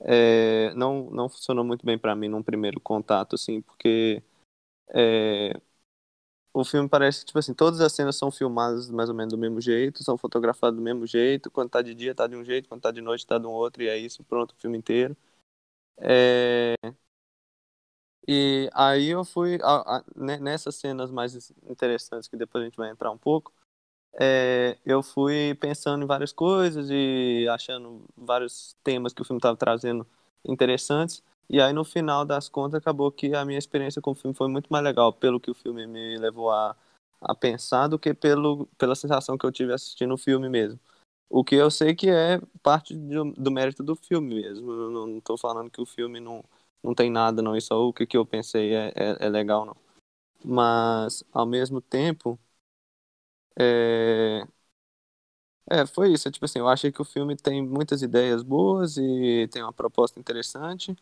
[0.01, 4.23] é, não, não funcionou muito bem para mim num primeiro contato, assim, porque
[4.95, 5.55] é,
[6.53, 9.61] o filme parece, tipo assim, todas as cenas são filmadas mais ou menos do mesmo
[9.61, 12.83] jeito, são fotografadas do mesmo jeito, quando tá de dia tá de um jeito, quando
[12.83, 15.17] tá de noite tá de um outro, e é isso, pronto, o filme inteiro.
[15.99, 16.75] É,
[18.27, 22.91] e aí eu fui a, a, nessas cenas mais interessantes, que depois a gente vai
[22.91, 23.53] entrar um pouco,
[24.21, 29.57] é, eu fui pensando em várias coisas e achando vários temas que o filme estava
[29.57, 30.07] trazendo
[30.47, 31.23] interessantes.
[31.49, 34.49] E aí, no final das contas, acabou que a minha experiência com o filme foi
[34.49, 36.77] muito mais legal, pelo que o filme me levou a,
[37.21, 40.79] a pensar, do que pelo, pela sensação que eu tive assistindo o filme mesmo.
[41.31, 44.73] O que eu sei que é parte do, do mérito do filme mesmo.
[44.73, 46.45] Eu não estou falando que o filme não,
[46.83, 47.57] não tem nada, não.
[47.57, 49.77] Isso é o que, que eu pensei é, é, é legal, não.
[50.45, 52.39] Mas, ao mesmo tempo,
[53.59, 54.47] é...
[55.71, 56.31] é, foi isso.
[56.31, 60.19] Tipo assim, eu achei que o filme tem muitas ideias boas e tem uma proposta
[60.19, 60.97] interessante,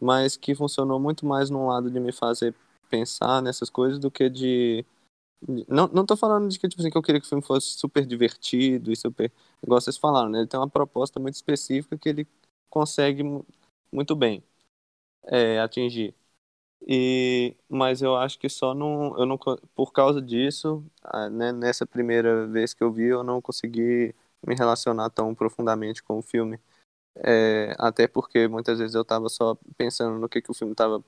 [0.00, 2.54] mas que funcionou muito mais num lado de me fazer
[2.90, 4.84] pensar nessas coisas do que de
[5.68, 7.70] não, não tô falando de que, tipo assim, que eu queria que o filme fosse
[7.78, 9.32] super divertido e super.
[9.62, 10.38] Igual vocês falaram, né?
[10.40, 12.26] Ele tem uma proposta muito específica que ele
[12.70, 13.22] consegue
[13.92, 14.42] muito bem
[15.24, 16.14] é, atingir.
[16.88, 19.38] E, mas eu acho que só não, eu não,
[19.74, 20.84] por causa disso,
[21.32, 24.14] né, nessa primeira vez que eu vi, eu não consegui
[24.46, 26.58] me relacionar tão profundamente com o filme.
[27.16, 31.04] É, até porque muitas vezes eu estava só pensando no que, que o filme estava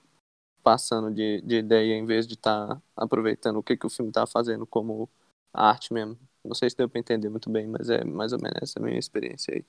[0.62, 4.10] passando de, de ideia em vez de estar tá aproveitando o que, que o filme
[4.10, 5.08] está fazendo como
[5.52, 6.18] arte mesmo.
[6.44, 8.98] Não sei se deu para entender muito bem, mas é mais ou menos essa minha
[8.98, 9.64] experiência aí.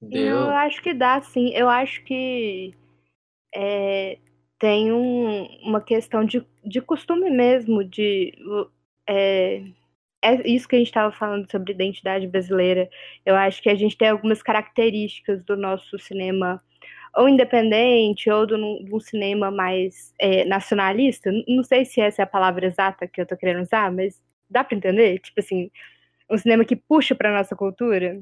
[0.00, 0.22] Deu.
[0.22, 1.50] Eu acho que dá, sim.
[1.50, 2.74] Eu acho que
[3.54, 4.18] é,
[4.58, 8.32] tem um, uma questão de, de costume mesmo, de.
[9.08, 9.64] É,
[10.22, 12.88] é isso que a gente estava falando sobre identidade brasileira.
[13.24, 16.62] Eu acho que a gente tem algumas características do nosso cinema
[17.16, 21.30] ou independente, ou de um, cinema mais é, nacionalista.
[21.48, 24.62] Não sei se essa é a palavra exata que eu tô querendo usar, mas dá
[24.62, 25.18] para entender?
[25.20, 25.70] Tipo assim,
[26.30, 28.20] um cinema que puxa para nossa cultura.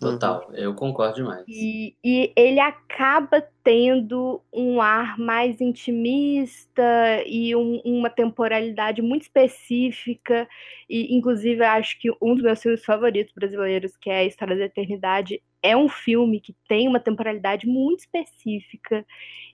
[0.00, 0.54] Total, uhum.
[0.54, 1.44] eu concordo demais.
[1.46, 6.82] E, e, ele acaba tendo um ar mais intimista
[7.26, 10.48] e um, uma temporalidade muito específica.
[10.88, 14.64] E, inclusive, acho que um dos meus filmes favoritos brasileiros, que é A História da
[14.64, 19.04] Eternidade, é um filme que tem uma temporalidade muito específica.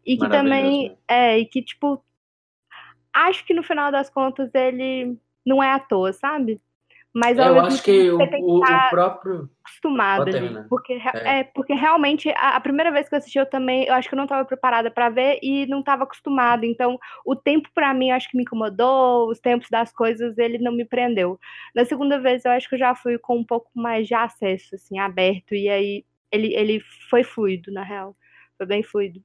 [0.06, 0.90] E que também.
[0.90, 0.96] Né?
[1.08, 2.00] É, e que, tipo.
[3.12, 6.60] Acho que no final das contas ele não é à toa, sabe?
[7.16, 11.38] Mas eu acho que o, o, o, próprio acostumado ali, porque é.
[11.40, 11.44] é.
[11.44, 14.18] porque realmente a, a, primeira vez que eu assisti eu também, eu acho que eu
[14.18, 16.66] não estava preparada para ver e não estava acostumada.
[16.66, 20.58] Então, o tempo para mim eu acho que me incomodou, os tempos das coisas ele
[20.58, 21.40] não me prendeu.
[21.74, 24.74] Na segunda vez eu acho que eu já fui com um pouco mais de acesso
[24.74, 28.14] assim, aberto e aí ele ele foi fluido na real.
[28.58, 29.22] Foi bem fluido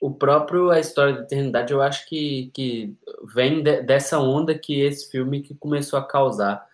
[0.00, 2.96] o próprio A História da Eternidade, eu acho que, que
[3.34, 6.66] vem de, dessa onda que esse filme que começou a causar.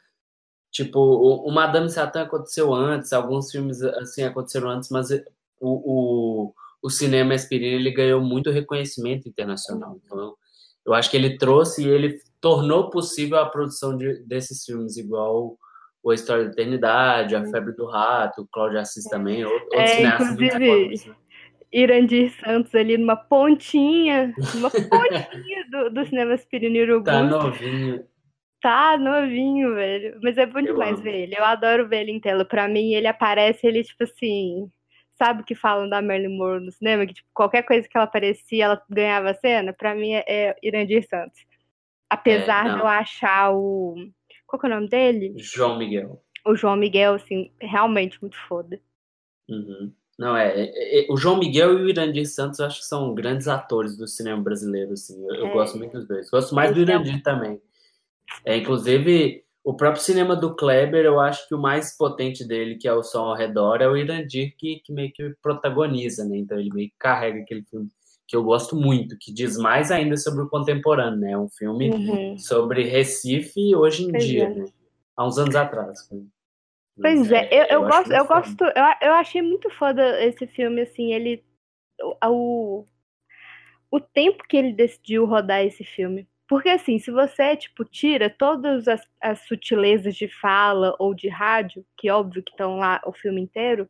[0.71, 5.21] Tipo, o, o Madame Satã aconteceu antes, alguns filmes assim aconteceram antes, mas o,
[5.61, 9.99] o, o cinema aspirina ele ganhou muito reconhecimento internacional.
[10.05, 10.39] Então, eu,
[10.87, 15.59] eu acho que ele trouxe e ele tornou possível a produção de, desses filmes, igual
[16.01, 20.41] o A História da Eternidade, A Febre do Rato, Cláudio Assis também, outros é, cineastas
[20.41, 21.17] inclusive, né?
[21.73, 27.05] Irandir Santos ali numa pontinha, numa pontinha do, do cinema Aspirina Urubu.
[27.05, 28.05] Tá novinho.
[28.61, 30.19] Tá novinho, velho.
[30.23, 31.37] Mas é bom demais ver ele.
[31.37, 32.45] Eu adoro ver ele em tela.
[32.45, 34.71] Pra mim, ele aparece, ele, tipo assim.
[35.15, 37.07] Sabe o que falam da Marilyn Monroe no cinema?
[37.07, 39.73] Que, tipo, qualquer coisa que ela aparecia, ela ganhava cena?
[39.73, 41.41] Pra mim, é, é Irandir Santos.
[42.11, 43.95] Apesar é, de eu achar o.
[44.47, 45.35] Qual que é o nome dele?
[45.39, 46.23] João Miguel.
[46.45, 48.81] O João Miguel, assim, realmente muito foda.
[49.49, 49.93] Uhum.
[50.19, 53.15] Não, é, é, é, O João Miguel e o Irandir Santos eu acho que são
[53.15, 55.23] grandes atores do cinema brasileiro, assim.
[55.27, 55.53] Eu, eu é.
[55.53, 56.31] gosto muito dos dois.
[56.31, 57.61] Gosto mais do Irandir também.
[58.45, 62.89] É, inclusive, o próprio cinema do Kleber, eu acho que o mais potente dele, que
[62.89, 66.39] é o Som ao Redor, é o Irandir que, que meio que protagoniza, né?
[66.39, 67.89] Então ele meio que carrega aquele filme
[68.27, 71.33] que eu gosto muito, que diz mais ainda sobre o contemporâneo, né?
[71.33, 72.39] É um filme uhum.
[72.39, 74.55] sobre Recife hoje em pois dia, é.
[74.55, 74.65] né?
[75.17, 76.09] Há uns anos atrás.
[77.01, 80.81] Pois é, eu, eu, eu gosto, eu gosto, eu, eu achei muito foda esse filme,
[80.81, 81.45] assim, ele.
[82.25, 82.85] O,
[83.91, 86.27] o tempo que ele decidiu rodar esse filme.
[86.49, 91.85] Porque assim, se você, tipo, tira todas as, as sutilezas de fala ou de rádio,
[91.97, 93.89] que óbvio que estão lá o filme inteiro,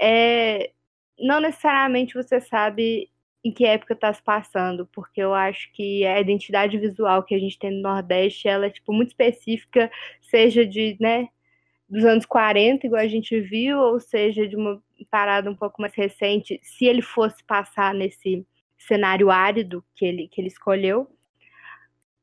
[0.00, 0.72] é,
[1.18, 3.08] não necessariamente você sabe
[3.44, 7.38] em que época está se passando, porque eu acho que a identidade visual que a
[7.38, 11.28] gente tem no Nordeste, ela é, tipo, muito específica, seja de, né,
[11.90, 15.92] dos anos 40, igual a gente viu, ou seja, de uma parada um pouco mais
[15.94, 18.46] recente, se ele fosse passar nesse
[18.78, 21.08] cenário árido que ele, que ele escolheu.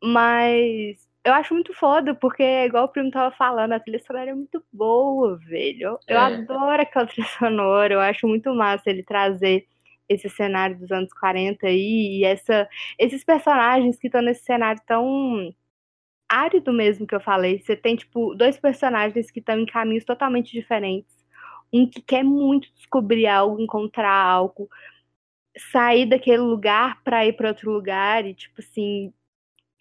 [0.01, 4.33] Mas eu acho muito foda, porque, igual o primo tava falando, a trilha sonora é
[4.33, 5.99] muito boa, velho.
[6.07, 6.19] Eu é.
[6.19, 9.67] adoro aquela trilha sonora, eu acho muito massa ele trazer
[10.07, 15.53] esse cenário dos anos 40 aí, e essa, esses personagens que estão nesse cenário tão
[16.29, 17.59] árido mesmo que eu falei.
[17.59, 21.15] Você tem, tipo, dois personagens que estão em caminhos totalmente diferentes.
[21.71, 24.69] Um que quer muito descobrir algo, encontrar algo,
[25.71, 29.13] sair daquele lugar para ir para outro lugar e, tipo assim,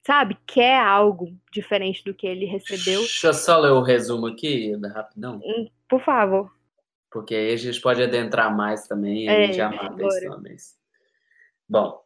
[0.04, 3.00] sabe, quer algo diferente do que ele recebeu.
[3.00, 5.40] Deixa eu só ler o resumo aqui, rapidão.
[5.44, 6.50] Hum, Por favor.
[7.10, 10.76] Porque aí a gente pode adentrar mais também e É, gente já mata isso talvez.
[11.68, 12.00] Bom,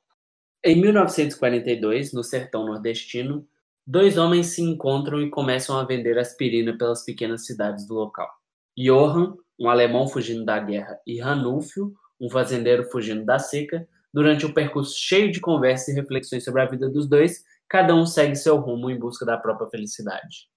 [0.65, 3.47] em 1942, no sertão nordestino,
[3.91, 8.31] dois homens se encontram e começam a vender aspirina pelas pequenas cidades do local.
[8.79, 14.53] Johann, um alemão fugindo da guerra, e Ranulfo, um fazendeiro fugindo da seca, durante um
[14.53, 18.59] percurso cheio de conversas e reflexões sobre a vida dos dois, cada um segue seu
[18.59, 20.49] rumo em busca da própria felicidade.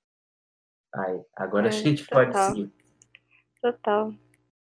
[0.94, 2.50] Aí, agora a gente pode total.
[2.50, 2.72] seguir.
[3.60, 4.14] Total.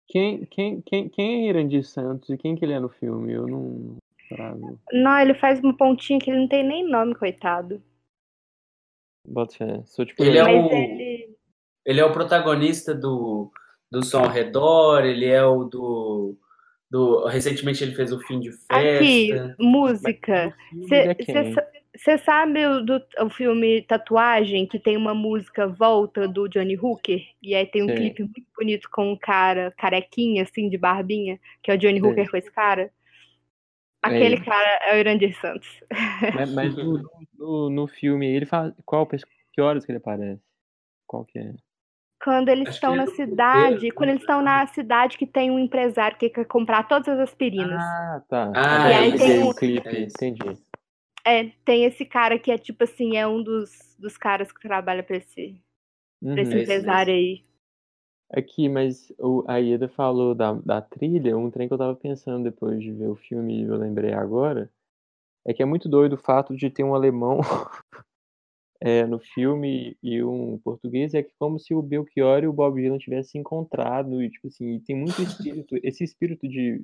[0.08, 3.32] Quem, quem, quem, quem é Irandir Santos e quem que ele é no filme?
[3.32, 3.96] Eu não.
[4.30, 4.78] Bravo.
[4.92, 7.82] Não, ele faz uma pontinha que ele não tem nem nome, coitado.
[9.58, 9.82] Fé.
[9.86, 10.24] Sou tipo.
[10.24, 11.36] Ele é o- ele.
[11.86, 13.50] Ele é o protagonista do,
[13.90, 16.36] do Som ao Redor, ele é o do,
[16.92, 17.26] do.
[17.28, 19.56] Recentemente ele fez o Fim de Aqui, Festa.
[19.60, 20.54] música.
[20.74, 21.78] Ele é?
[21.96, 27.24] Você sabe o, do, o filme Tatuagem, que tem uma música Volta do Johnny Hooker?
[27.42, 27.96] E aí tem um Sei.
[27.96, 32.08] clipe muito bonito com um cara carequinha, assim, de barbinha, que é o Johnny Sei.
[32.08, 32.92] Hooker com esse cara.
[34.02, 34.46] Aquele ele.
[34.46, 35.68] cara é o Irandir Santos.
[36.36, 37.02] Mas, mas no,
[37.38, 38.76] no, no filme, ele fala.
[38.86, 40.42] Qual, que horas que ele aparece?
[41.08, 41.54] Qual que é?
[42.24, 45.52] Quando eles Acho estão na é cidade, puteiro, quando eles estão na cidade que tem
[45.52, 47.80] um empresário que quer comprar todas as aspirinas.
[47.80, 48.52] Ah, tá.
[48.56, 50.58] Ah, E aí Agora tem eu vi um- clipe, É entendi.
[51.26, 55.04] É, tem esse cara que é tipo assim, é um dos, dos caras que trabalha
[55.04, 55.62] pra esse, pra esse
[56.22, 56.38] Uhum.
[56.40, 57.44] Esse empresário aí.
[58.30, 62.44] Aqui, mas o, a Ieda falou da, da trilha, um trem que eu tava pensando
[62.44, 64.70] depois de ver o filme e eu lembrei agora,
[65.46, 67.40] é que é muito doido o fato de ter um alemão
[68.82, 72.82] é, no filme e um português, é que como se o Belchior e o Bob
[72.82, 76.84] Dylan tivessem se encontrado, e tipo assim, tem muito espírito, esse espírito de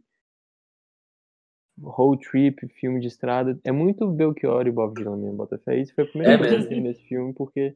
[1.82, 5.77] road trip, filme de estrada, é muito Belchior e Bob Dylan mesmo, Botafé.
[5.77, 7.75] Isso foi a primeira É coisa que eu vi nesse filme, porque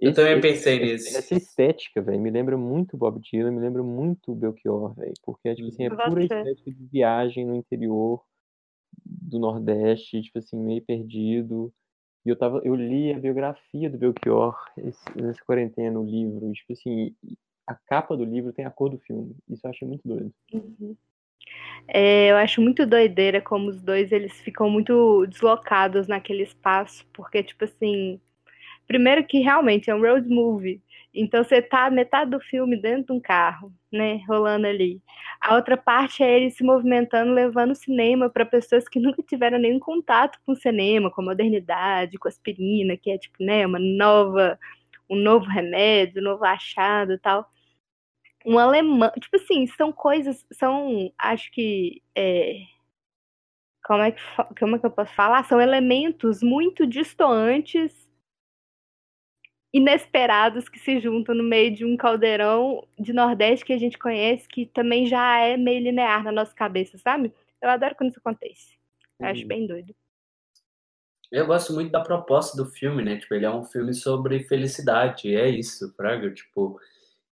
[0.00, 1.18] Eu também pensei esse- nisso.
[1.18, 5.14] Essa estética, velho, me lembra muito Bob Dylan, me lembra muito Belchior, velho.
[5.22, 8.22] Porque, tipo assim, é Bota pura estética de viagem no interior
[9.04, 11.72] do Nordeste, tipo assim, meio perdido.
[12.24, 16.48] E eu tava, eu li a biografia do Belchior esse- nessa quarentena, o livro.
[16.50, 17.14] e, Tipo assim,
[17.66, 19.34] a capa do livro tem a cor do filme.
[19.48, 20.32] Isso eu achei muito doido.
[20.52, 20.96] Uhum.
[21.86, 27.42] É, eu acho muito doideira como os dois eles ficam muito deslocados naquele espaço, porque,
[27.42, 28.20] tipo assim,
[28.88, 30.82] primeiro que realmente é um road movie,
[31.14, 35.00] então você tá metade do filme dentro de um carro, né, rolando ali.
[35.40, 39.58] A outra parte é ele se movimentando, levando o cinema para pessoas que nunca tiveram
[39.58, 43.66] nenhum contato com o cinema, com a modernidade, com a aspirina, que é tipo, né,
[43.66, 44.58] uma nova,
[45.08, 47.48] um novo remédio, um novo achado e tal
[48.48, 49.10] um alemão.
[49.20, 52.02] Tipo assim, são coisas, são, acho que.
[52.14, 52.60] é,
[53.84, 54.22] como, é que,
[54.58, 55.44] como é que eu posso falar?
[55.44, 58.07] São elementos muito distantes,
[59.78, 64.46] inesperados, que se juntam no meio de um caldeirão de Nordeste que a gente conhece,
[64.48, 67.32] que também já é meio linear na nossa cabeça, sabe?
[67.62, 68.76] Eu adoro quando isso acontece.
[69.18, 69.48] Eu acho Uhum.
[69.48, 69.94] bem doido.
[71.30, 73.16] Eu gosto muito da proposta do filme, né?
[73.18, 76.30] Tipo, ele é um filme sobre felicidade, é isso, Fraga.
[76.32, 76.80] Tipo,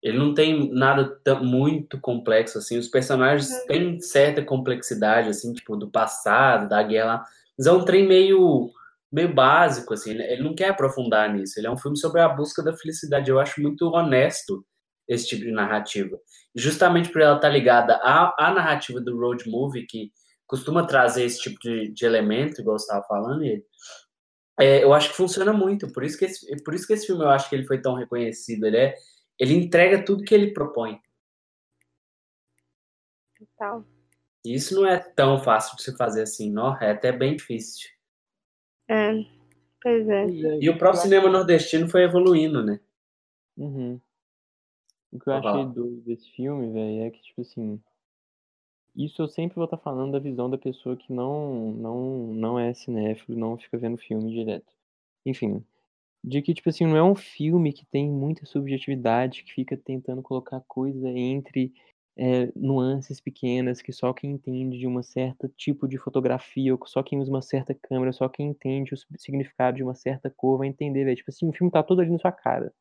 [0.04, 2.78] ele não tem nada tão- muito complexo, assim.
[2.78, 7.24] Os personagens têm certa complexidade, assim, tipo, do passado, da guerra.
[7.58, 8.70] Mas é um trem meio,
[9.12, 10.12] meio básico, assim.
[10.12, 11.60] Ele não quer aprofundar nisso.
[11.60, 13.30] Ele é um filme sobre a busca da felicidade.
[13.30, 14.66] Eu acho muito honesto
[15.08, 16.20] esse tipo de narrativa.
[16.56, 20.12] Justamente por ela estar ligada à, à narrativa do road movie, que
[20.48, 23.64] costuma trazer esse tipo de, de elemento, igual você estava falando, e
[24.60, 25.92] é, eu acho que funciona muito.
[25.92, 27.96] Por isso que esse, por isso que esse filme eu acho que ele foi tão
[27.96, 28.66] reconhecido.
[28.66, 28.96] Ele, é,
[29.40, 31.00] ele entrega tudo que ele propõe.
[33.58, 33.86] Tal.
[34.46, 36.78] E isso não é tão fácil de se fazer assim, não?
[36.82, 37.90] É até bem difícil.
[38.88, 39.26] É,
[39.82, 40.26] pois é.
[40.60, 42.80] E o próprio cinema nordestino foi evoluindo, né?
[43.58, 44.00] Uhum.
[45.12, 47.82] O que eu achei doido desse filme, velho, é que, tipo assim.
[48.96, 52.74] Isso eu sempre vou estar falando da visão da pessoa que não, não, não é
[52.74, 54.72] cinéfilo, não fica vendo filme direto.
[55.26, 55.64] Enfim.
[56.24, 60.22] De que, tipo assim, não é um filme que tem muita subjetividade, que fica tentando
[60.22, 61.74] colocar coisa entre
[62.18, 67.04] é, nuances pequenas que só quem entende de uma certa tipo de fotografia, ou só
[67.04, 70.68] quem usa uma certa câmera, só quem entende o significado de uma certa cor vai
[70.68, 71.16] entender, velho.
[71.18, 72.74] Tipo assim, o filme tá todo ali na sua cara.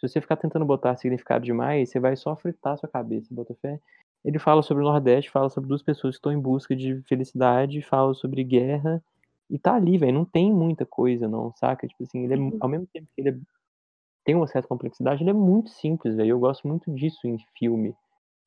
[0.00, 3.54] Se você ficar tentando botar significado demais, você vai só fritar a sua cabeça, bota
[3.60, 3.80] fé.
[4.24, 7.82] Ele fala sobre o Nordeste, fala sobre duas pessoas que estão em busca de felicidade,
[7.82, 9.02] fala sobre guerra
[9.50, 11.86] E tá ali, velho, não tem muita coisa, não, saca?
[11.86, 12.56] Tipo assim, ele é, Uhum.
[12.60, 13.38] ao mesmo tempo que ele é-
[14.24, 16.30] tem uma certa complexidade, ele é muito simples, velho.
[16.30, 17.94] Eu gosto muito disso em filme.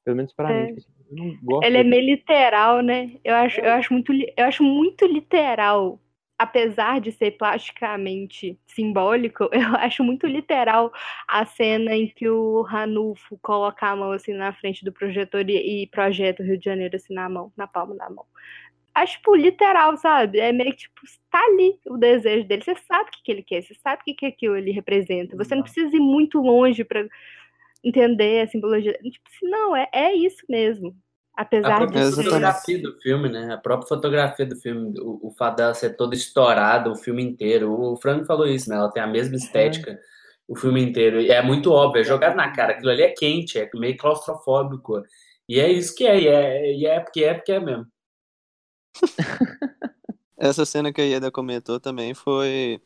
[0.07, 0.61] Pelo menos pra É.
[0.61, 0.67] mim.
[0.67, 3.11] Tipo assim, eu não gosto Ele é meio literal, né?
[3.25, 5.99] Eu acho, eu acho muito, eu acho muito literal.
[6.39, 10.93] Apesar de ser plasticamente simbólico, eu acho muito literal
[11.27, 15.83] a cena em que o Ranulfo coloca a mão assim na frente do projetor e,
[15.83, 18.23] e projeta o Rio de Janeiro assim na mão, na palma da mão.
[18.95, 20.39] Acho, tipo, literal, sabe?
[20.39, 22.63] É meio que, tipo, tá ali o desejo dele.
[22.63, 25.35] Você sabe o que, que ele quer, você sabe o que, que aquilo ele representa.
[25.35, 27.05] Você não precisa ir muito longe pra
[27.83, 28.93] entender a simbologia.
[28.93, 30.95] Tipo assim, não, é, é isso mesmo.
[31.35, 33.53] A Apesar própria de fotografia do filme, né?
[33.53, 37.71] A própria fotografia do filme, o, o fato dela ser toda estourada o filme inteiro.
[37.71, 38.75] O Frank falou isso, né?
[38.75, 39.99] Ela tem a mesma estética
[40.47, 41.19] o filme inteiro.
[41.21, 42.73] E é muito óbvio, é jogado na cara.
[42.73, 45.03] Aquilo ali é quente, é meio claustrofóbico.
[45.47, 47.85] E é isso que é, e é, e é porque é porque é mesmo.
[50.37, 52.81] Essa cena que a Ieda comentou também foi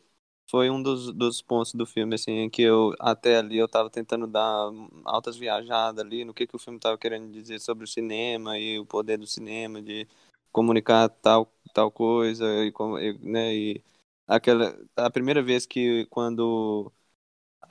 [0.52, 4.28] foi um dos, dos pontos do filme, assim, que eu, até ali, eu tava tentando
[4.28, 4.70] dar
[5.06, 8.80] altas viajadas ali, no que que o filme tava querendo dizer sobre o cinema e
[8.80, 10.08] o poder do cinema, de
[10.52, 12.74] comunicar tal, tal coisa, e,
[13.22, 13.84] né, e
[14.28, 16.92] aquela, a primeira vez que, quando,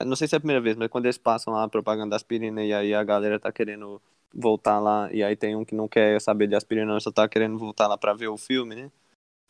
[0.05, 2.15] não sei se é a primeira vez, mas quando eles passam lá a propaganda da
[2.15, 4.01] aspirina e aí a galera tá querendo
[4.33, 7.57] voltar lá, e aí tem um que não quer saber de aspirina, só tá querendo
[7.57, 8.91] voltar lá pra ver o filme, né,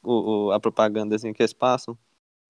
[0.03, 1.97] o, o- a propaganda, assim, que eles passam,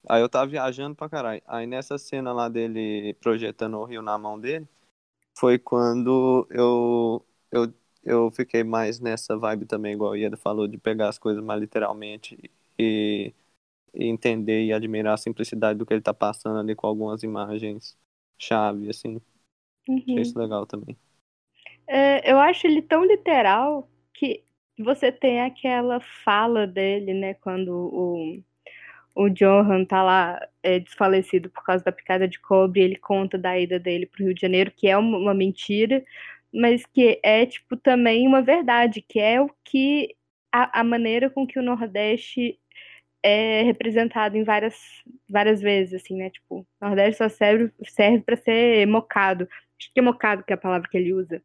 [0.09, 1.41] Aí eu tava viajando pra caralho.
[1.47, 4.67] Aí nessa cena lá dele projetando o rio na mão dele,
[5.37, 7.73] foi quando eu, eu,
[8.03, 11.59] eu fiquei mais nessa vibe também, igual o Ieda falou, de pegar as coisas mais
[11.61, 12.37] literalmente
[12.79, 13.33] e,
[13.93, 17.97] e entender e admirar a simplicidade do que ele tá passando ali com algumas imagens
[18.37, 19.21] chave, assim.
[19.87, 20.01] Uhum.
[20.15, 20.97] Achei isso legal também.
[21.87, 24.43] É, eu acho ele tão literal que
[24.79, 28.43] você tem aquela fala dele, né, quando o,
[29.15, 33.57] o Johan tá lá é, desfalecido por causa da picada de cobre, ele conta da
[33.59, 36.03] ida dele pro Rio de Janeiro, que é uma, mentira,
[36.53, 40.15] mas que é, tipo, também uma verdade, que é o que
[40.51, 42.59] a, a maneira com que o Nordeste
[43.23, 44.75] é representado em várias,
[45.29, 49.47] várias vezes, assim, né, tipo, o Nordeste só serve, serve para ser mocado,
[49.79, 51.41] acho que é mocado que é a palavra que ele usa,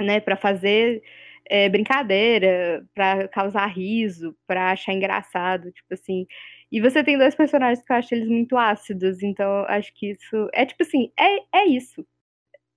[0.00, 1.02] né, para fazer
[1.46, 6.26] é, brincadeira, para causar riso, para achar engraçado, tipo assim.
[6.72, 10.12] E você tem dois personagens que eu acho eles muito ácidos, então eu acho que
[10.12, 12.04] isso é tipo assim, é, é isso.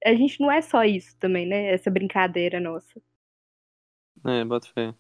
[0.06, 1.74] A gente não é só isso também, né?
[1.74, 3.02] Essa brincadeira nossa.
[4.26, 4.94] É, bota fé.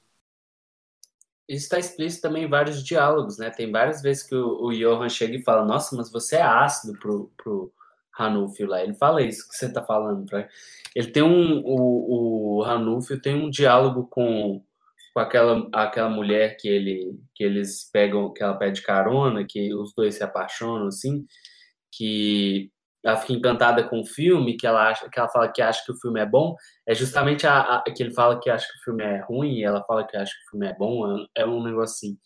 [1.47, 3.49] Isso está explícito também em vários diálogos, né?
[3.49, 6.97] Tem várias vezes que o, o Johan chega e fala, nossa, mas você é ácido
[6.97, 7.73] pro, pro
[8.11, 8.81] Ranulfo lá.
[8.81, 10.25] Ele fala isso que você tá falando.
[10.25, 10.47] Pra...
[10.95, 11.61] Ele tem um...
[11.65, 14.63] O, o Ranulfo tem um diálogo com,
[15.15, 19.93] com aquela, aquela mulher que, ele, que eles pegam, que ela pede carona, que os
[19.95, 21.25] dois se apaixonam, assim,
[21.89, 22.69] que
[23.01, 25.93] ela fica encantada com o filme, que ela, acha, que ela fala que acha que
[25.93, 26.53] o filme é bom,
[26.85, 29.63] é justamente a, a, que ele fala que acha que o filme é ruim e
[29.63, 32.17] ela fala que acha que o filme é bom, é, é um negócio assim.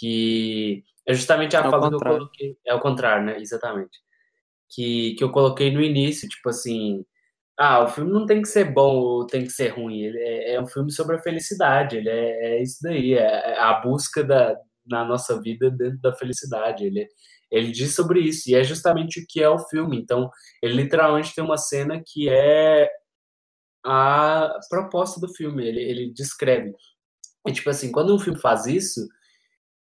[0.00, 2.56] Que é justamente a É fala que eu coloquei.
[2.66, 3.38] É o contrário, né?
[3.38, 3.98] Exatamente.
[4.70, 7.04] Que, que eu coloquei no início, tipo assim.
[7.58, 10.02] Ah, o filme não tem que ser bom ou tem que ser ruim.
[10.02, 11.96] Ele é, é um filme sobre a felicidade.
[11.96, 13.14] Ele é, é isso daí.
[13.14, 16.84] É, é a busca da, na nossa vida dentro da felicidade.
[16.84, 17.08] Ele,
[17.50, 18.50] ele diz sobre isso.
[18.50, 19.98] E é justamente o que é o filme.
[19.98, 20.30] Então,
[20.62, 22.90] ele literalmente tem uma cena que é
[23.84, 25.66] a proposta do filme.
[25.66, 26.74] Ele, ele descreve.
[27.46, 29.00] E, tipo assim, quando um filme faz isso,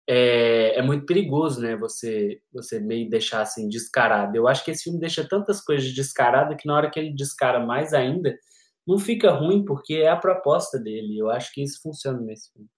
[0.08, 1.76] é, é, muito perigoso, né?
[1.76, 4.36] Você, você meio deixar assim descarado.
[4.36, 7.60] Eu acho que esse filme deixa tantas coisas descaradas que na hora que ele descara
[7.64, 8.38] mais ainda,
[8.86, 11.18] não fica ruim porque é a proposta dele.
[11.18, 12.68] Eu acho que isso funciona nesse filme.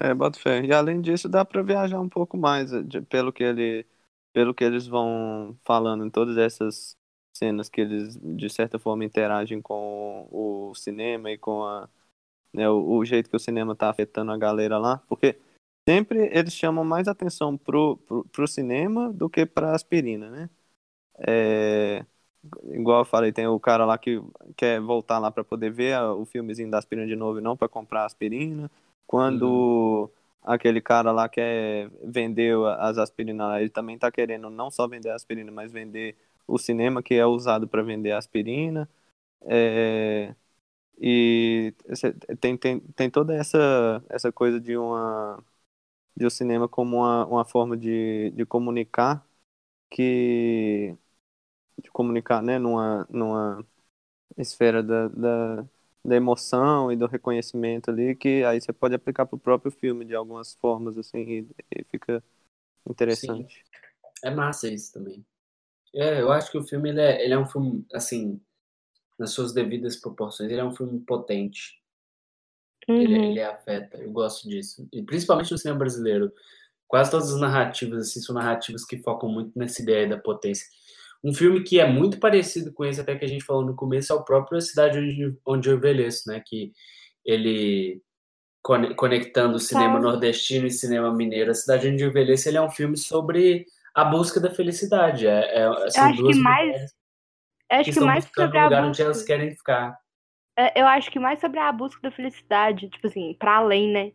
[0.00, 0.62] É, bota fé.
[0.64, 3.86] E além disso, dá pra viajar um pouco mais, de- pelo que ele,
[4.32, 6.96] pelo que eles vão falando em todas essas
[7.32, 11.88] cenas que eles, de certa forma, interagem com o cinema e com a,
[12.54, 15.38] né, o, o jeito que o cinema tá afetando a galera lá, porque
[15.88, 20.50] sempre eles chamam mais atenção pro, pro, pro cinema do que pra aspirina, né?
[21.18, 22.04] É,
[22.72, 24.20] igual eu falei, tem o cara lá que
[24.56, 27.68] quer voltar lá pra poder ver o filmezinho da aspirina de novo e não pra
[27.68, 28.70] comprar aspirina.
[29.06, 30.10] Quando
[30.42, 35.14] aquele cara lá quer vender as aspirinas ele também tá querendo não só vender a
[35.14, 38.88] aspirina, mas vender o cinema que é usado para vender a aspirina.
[39.42, 40.34] É,
[41.00, 41.74] e
[42.40, 45.42] tem, tem, tem toda essa, essa coisa de uma
[46.16, 49.26] de o cinema como uma, uma forma de, de comunicar
[49.90, 50.96] que
[51.82, 53.66] de comunicar né numa, numa
[54.38, 55.62] esfera da, da,
[56.04, 60.14] da emoção e do reconhecimento ali, que aí você pode aplicar pro próprio filme de
[60.14, 61.48] algumas formas, assim, e,
[61.80, 62.22] e fica
[62.88, 63.64] interessante.
[64.24, 65.24] É massa isso também.
[65.94, 68.40] É, eu acho que o filme ele é, ele é um filme, assim,
[69.18, 71.80] nas suas devidas proporções, ele é um filme potente.
[72.88, 73.30] Ele, Uhum.
[73.30, 74.86] ele afeta, eu gosto disso.
[74.92, 76.32] E principalmente no cinema brasileiro.
[76.86, 80.66] Quase todas as narrativas, assim, são narrativas que focam muito nessa ideia da potência.
[81.24, 84.12] Um filme que é muito parecido com esse, até que a gente falou no começo,
[84.12, 86.42] é o próprio Cidade Onde, Onde Eu Envelheço, né?
[86.46, 86.72] Que
[87.24, 88.02] ele,
[88.62, 90.00] cone- conectando o cinema Tá.
[90.00, 94.04] nordestino e cinema mineiro, A Cidade Onde Eu Envelheço, ele é um filme sobre a
[94.04, 95.26] busca da felicidade.
[95.26, 96.94] É, é, são acho que duas mais- mulheres
[97.78, 99.02] Eu que acho que estão mais sobre a lugar onde busca.
[99.02, 99.98] elas querem ficar.
[100.56, 104.12] É, Eu acho que mais sobre a busca da felicidade, tipo assim, para além, né?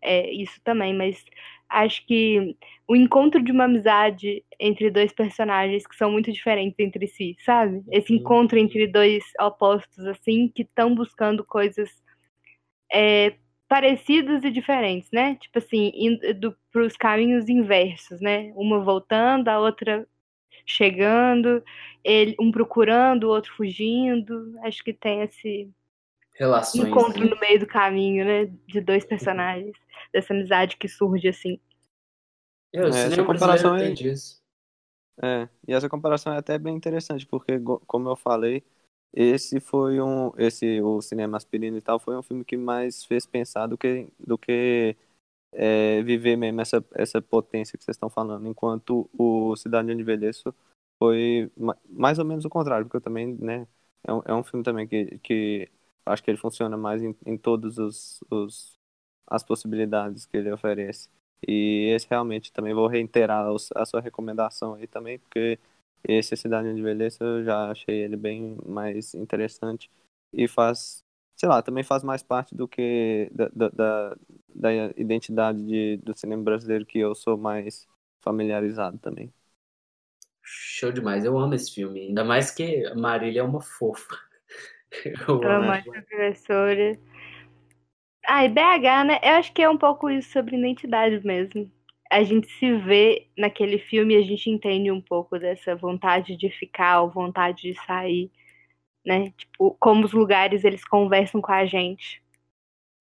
[0.00, 1.24] É, isso também, mas
[1.68, 2.56] acho que
[2.88, 7.82] o encontro de uma amizade entre dois personagens que são muito diferentes entre si, sabe?
[7.90, 11.90] Esse encontro entre dois opostos, assim, que estão buscando coisas
[12.92, 13.34] é,
[13.68, 15.36] parecidas e diferentes, né?
[15.36, 18.52] Tipo assim, indo para os caminhos inversos, né?
[18.54, 20.06] Uma voltando, a outra
[20.66, 21.62] chegando,
[22.04, 24.54] ele, um procurando, o outro fugindo.
[24.62, 25.70] Acho que tem esse
[26.34, 26.88] Relações.
[26.88, 27.30] encontro né?
[27.30, 28.46] no meio do caminho, né?
[28.66, 29.72] De dois personagens,
[30.12, 31.60] dessa amizade que surge assim.
[32.72, 34.42] É, o essa comparação é- tem disso.
[35.22, 38.64] É, e essa comparação é até bem interessante, porque, como eu falei,
[39.12, 43.26] esse foi um, esse, o Cinema Aspirina e tal, foi um filme que mais fez
[43.26, 44.96] pensar do que, do que
[45.52, 50.54] é, viver mesmo essa, essa potência que vocês estão falando, enquanto o Cidade Onde Envelheço
[50.98, 53.66] foi ma- mais ou menos o contrário, porque eu também, né,
[54.04, 55.68] é um, é um filme também que, que
[56.06, 58.78] acho que ele funciona mais em, em todos os, os
[59.26, 61.08] as possibilidades que ele oferece.
[61.46, 65.58] E esse realmente também vou reiterar a sua recomendação aí também, porque
[66.06, 69.90] esse Cidade Onde Envelheço eu já achei ele bem mais interessante
[70.32, 71.01] e faz,
[71.42, 74.16] sei lá, também faz mais parte do que da, da, da,
[74.54, 77.84] da identidade de, do cinema brasileiro que eu sou mais
[78.20, 79.34] familiarizado também.
[80.40, 81.24] Show demais.
[81.24, 82.02] Eu amo esse filme.
[82.02, 84.16] Ainda mais que a Marília é uma fofa.
[85.04, 85.72] Eu amo.
[85.72, 86.96] ótima professora.
[88.24, 89.18] Ah, e BH, né?
[89.20, 91.68] Eu acho que é um pouco isso sobre identidade mesmo.
[92.08, 96.50] A gente se vê naquele filme e a gente entende um pouco dessa vontade de
[96.50, 98.30] ficar ou vontade de sair,
[99.04, 99.32] né?
[99.36, 102.22] Tipo, como os lugares eles conversam com a gente.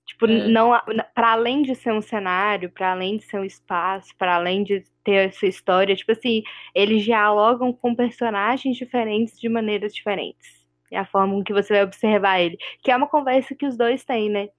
[0.08, 0.48] Tipo, É.
[0.50, 0.72] não
[1.16, 4.84] para além de ser um cenário, para além de ser um espaço, para além de
[5.04, 6.44] ter essa história, tipo assim,
[6.76, 10.62] eles dialogam com personagens diferentes de maneiras diferentes.
[10.92, 12.58] É a forma com que você vai observar ele.
[12.84, 14.50] Que é uma conversa que os dois têm, né?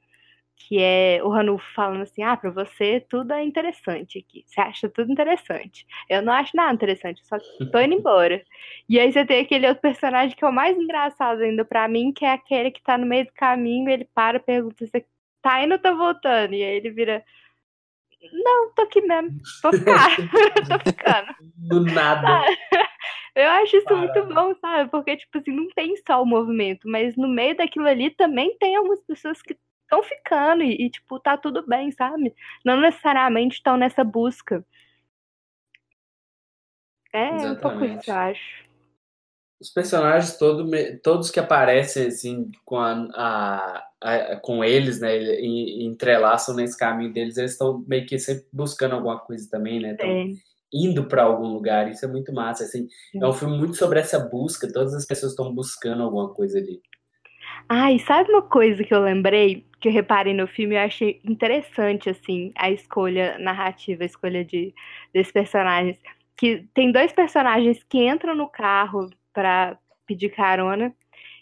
[0.56, 4.44] Que é o Ranulfo falando assim: ah, pra você tudo é interessante aqui.
[4.46, 5.86] Você acha tudo interessante.
[6.08, 8.42] Eu não acho nada interessante, eu só tô indo embora.
[8.88, 12.12] E aí você tem aquele outro personagem que é o mais engraçado ainda pra mim,
[12.12, 15.04] que é aquele que tá no meio do caminho, ele para, pergunta se
[15.42, 16.54] tá indo ou tá voltando.
[16.54, 17.24] E aí ele vira.
[18.32, 19.30] Não, tô aqui mesmo.
[19.62, 20.16] Vou ficar.
[20.68, 21.34] tô ficando.
[21.68, 22.46] Do nada.
[23.34, 23.96] Eu acho isso Para.
[23.96, 24.90] muito bom, sabe?
[24.90, 28.76] Porque, tipo assim, não tem só o movimento, mas no meio daquilo ali também tem
[28.76, 29.56] algumas pessoas que
[29.92, 32.34] estão ficando e, e, tipo, tá tudo bem, sabe?
[32.64, 34.64] Não necessariamente estão nessa busca.
[37.12, 38.00] É um pouco Exatamente.
[38.00, 38.62] isso, eu acho.
[39.60, 40.68] Os personagens todo,
[41.04, 46.76] todos que aparecem assim com a, a- a- com eles, né, e, e entrelaçam nesse
[46.76, 49.92] caminho deles, eles estão meio que sempre buscando alguma coisa também, né?
[49.92, 50.26] Estão É,
[50.72, 51.88] indo para algum lugar.
[51.88, 52.88] Isso é muito massa, assim.
[53.14, 54.72] É um filme muito sobre essa busca.
[54.72, 56.80] Todas as pessoas estão buscando alguma coisa ali.
[57.70, 62.10] E sabe uma coisa que eu lembrei, que eu reparei no filme, eu achei interessante,
[62.10, 64.74] assim, a escolha narrativa, a escolha de,
[65.12, 65.96] desses personagens.
[66.36, 70.94] Que tem dois personagens que entram no carro pra pedir carona.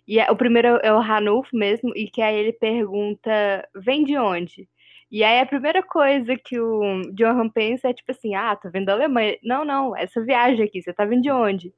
[0.09, 4.17] E é- o primeiro é o Ranulfo mesmo, e que aí ele pergunta, vem de
[4.19, 4.69] onde?
[5.11, 8.87] E aí a primeira coisa que o Johan pensa é tipo assim, ah, tô vindo
[8.87, 9.37] da Alemanha.
[9.45, 11.73] Não, não, essa viagem aqui, você tá vindo de onde?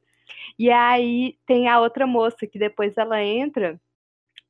[0.58, 3.80] E aí tem a outra moça que depois ela entra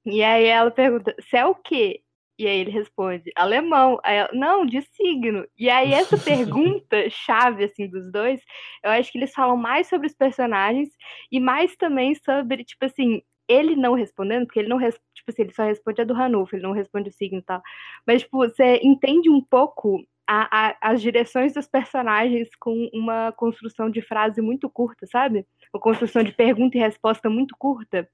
[0.05, 2.03] e aí ela pergunta, você é o quê?
[2.38, 4.00] E aí ele responde, alemão.
[4.03, 5.46] Aí ela, não, de signo.
[5.57, 8.40] E aí essa pergunta chave, assim, dos dois,
[8.82, 10.88] eu acho que eles falam mais sobre os personagens
[11.30, 15.42] e mais também sobre, tipo assim, ele não respondendo, porque ele não, res- tipo assim,
[15.42, 17.61] ele só responde a do Ranulfo, ele não responde o signo e tal.
[18.07, 23.90] Mas, tipo, você entende um pouco a- a- as direções dos personagens com uma construção
[23.90, 25.46] de frase muito curta, sabe?
[25.72, 28.09] Uma construção de pergunta e resposta muito curta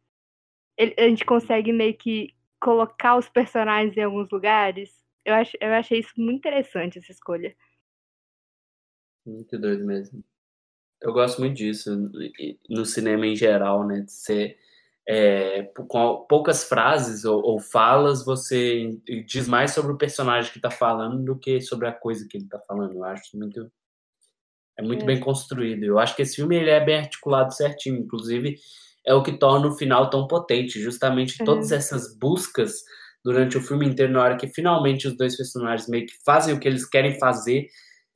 [0.79, 4.95] ele- a gente consegue meio que colocar os personagens em alguns lugares.
[5.25, 7.55] Eu, ach, eu achei isso muito interessante, essa escolha.
[9.27, 10.25] Muito doido mesmo.
[11.03, 11.91] Eu gosto muito disso
[12.69, 14.01] no cinema em geral, né?
[14.01, 14.59] de ser
[15.09, 20.71] é, com poucas frases ou, ou, falas, você diz mais sobre o personagem que está
[20.71, 22.95] falando do que sobre a coisa que ele está falando.
[22.95, 23.71] Eu acho muito
[24.77, 25.07] é muito é.
[25.07, 25.85] bem construído.
[25.85, 28.57] Eu acho que esse filme ele é bem articulado certinho, inclusive
[29.09, 32.75] é o que torna o final tão potente, justamente todas essas buscas
[33.25, 36.61] durante o filme inteiro, na hora que finalmente os dois personagens meio que fazem o
[36.61, 37.67] que eles querem fazer,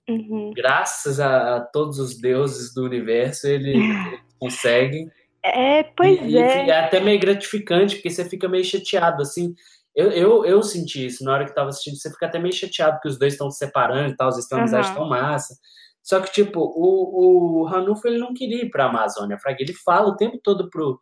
[0.07, 0.53] uhum.
[0.55, 5.11] graças a, a, todos os deuses do universo, eles, eles conseguem.
[5.43, 6.67] É, pois e, é.
[6.67, 9.55] E é até meio gratificante, porque você fica meio chateado, assim.
[9.97, 13.01] Eu, eu, eu senti isso na hora que tava assistindo, você fica até meio chateado
[13.01, 14.75] que os dois estão se separando e tal, eles têm uma uhum.
[14.75, 15.55] amizade tão massa.
[16.03, 19.59] Só que, tipo, o, o Ranulfo, ele não queria ir pra Amazônia, Fraga.
[19.61, 21.01] Ele fala o tempo todo pro,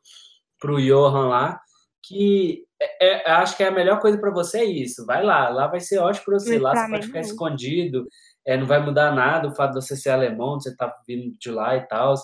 [0.58, 1.60] pro Johan lá
[2.02, 5.04] que é, é, acho que é a melhor coisa para você é isso.
[5.04, 6.58] Vai lá, lá vai ser ótimo para você.
[6.58, 8.08] Lá você pode ficar escondido,
[8.46, 11.02] é, não vai mudar nada o fato de você ser alemão, de você estar tá
[11.06, 12.14] vindo de lá e tal.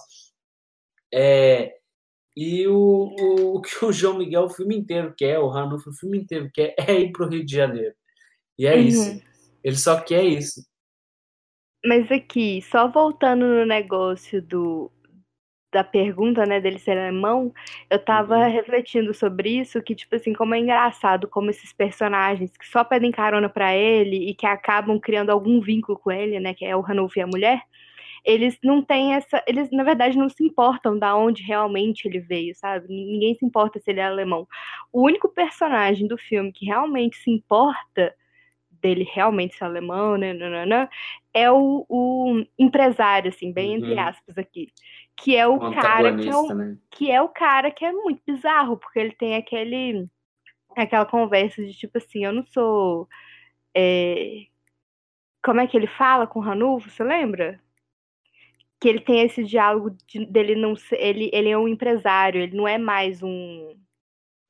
[1.12, 1.74] É,
[2.36, 5.94] e o, o, o, que o João Miguel o filme inteiro quer, o Ranulfo o
[5.94, 7.94] filme inteiro quer, é ir pro Rio de Janeiro.
[8.58, 8.80] E é uhum.
[8.80, 9.22] isso.
[9.62, 10.62] Ele só quer isso.
[11.86, 14.90] Mas aqui, só voltando no negócio do
[15.72, 17.52] da pergunta, né, dele ser alemão,
[17.90, 18.50] eu tava uhum.
[18.50, 23.10] refletindo sobre isso, que, tipo assim, como é engraçado como esses personagens que só pedem
[23.10, 26.80] carona para ele e que acabam criando algum vínculo com ele, né, que é o
[26.80, 27.60] Ranulf e a mulher,
[28.24, 29.42] eles não têm essa.
[29.46, 32.88] Eles, na verdade, não se importam da onde realmente ele veio, sabe?
[32.88, 34.48] Ninguém se importa se ele é alemão.
[34.92, 38.14] O único personagem do filme que realmente se importa
[38.80, 40.88] dele realmente ser alemão, né, nanana,
[41.32, 44.00] é o, o, empresário, assim, bem entre uhum.
[44.00, 44.72] aspas aqui,
[45.16, 46.78] que é o, o cara que é o, né?
[46.90, 50.08] que é o cara que é muito bizarro, porque ele tem aquele
[50.76, 53.08] aquela conversa de tipo assim, eu não sou
[53.74, 54.46] é,
[55.42, 57.60] como é que ele fala com o Ranulfo, você lembra?
[58.78, 62.56] Que ele tem esse diálogo de, dele não ser, ele, ele é um empresário, ele
[62.56, 63.74] não é mais um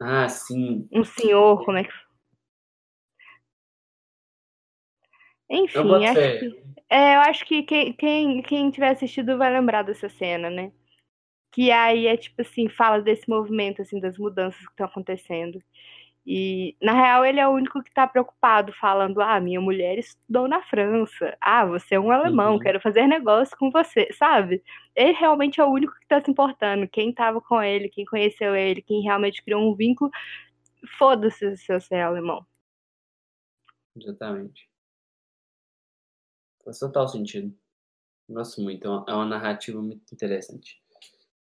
[0.01, 0.87] ah, sim.
[0.93, 1.93] Um senhor, como é que
[5.49, 9.83] Enfim, eu acho que, é, eu acho que quem, quem, quem tiver assistido vai lembrar
[9.83, 10.73] dessa cena, né?
[11.53, 15.63] Que aí é tipo assim, fala desse movimento, assim, das mudanças que estão acontecendo.
[16.27, 20.49] E, na real, ele é o único que está preocupado, falando: ah, minha mulher estudou
[20.49, 21.37] na França.
[21.41, 22.59] Ah, você é um alemão, uhum.
[22.59, 24.61] quero fazer negócio com você, sabe?
[24.97, 26.89] Ele realmente é o único que está se importando.
[26.89, 30.11] Quem estava com ele, quem conheceu ele, quem realmente criou um vínculo,
[30.99, 32.45] foda-se se você é alemão.
[33.97, 34.69] Exatamente.
[36.67, 37.57] Faz total sentido.
[38.29, 40.83] Gosto muito, é uma, é uma narrativa muito interessante.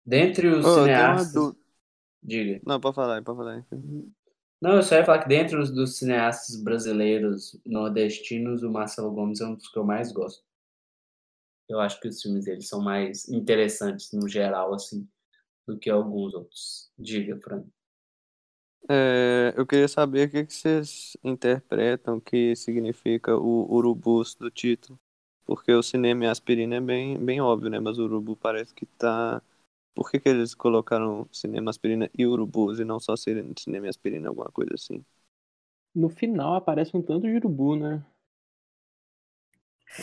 [0.06, 1.56] Dentre os oh, cineastas.
[2.22, 2.60] Diga.
[2.66, 3.66] Não, pode falar, pode falar.
[4.62, 9.46] Não, eu só ia falar que dentro dos cineastas brasileiros nordestinos, o Marcelo Gomes é
[9.46, 10.44] um dos que eu mais gosto.
[11.70, 15.08] Eu acho que os filmes dele são mais interessantes no geral, assim,
[15.66, 16.92] do que alguns outros.
[17.00, 17.64] Diga, Fran.
[18.90, 25.00] É, eu queria saber o que, que vocês interpretam que significa o urubus do título.
[25.46, 27.80] Porque o cinema e a aspirina é bem, bem óbvio, né?
[27.80, 29.42] Mas o urubu parece que tá.
[29.96, 34.30] Por que, que eles colocaram cinema, aspirina e urubus e não só cinema e aspirina,
[34.30, 35.06] alguma coisa assim?
[35.96, 38.06] No final aparece um tanto de urubu, né?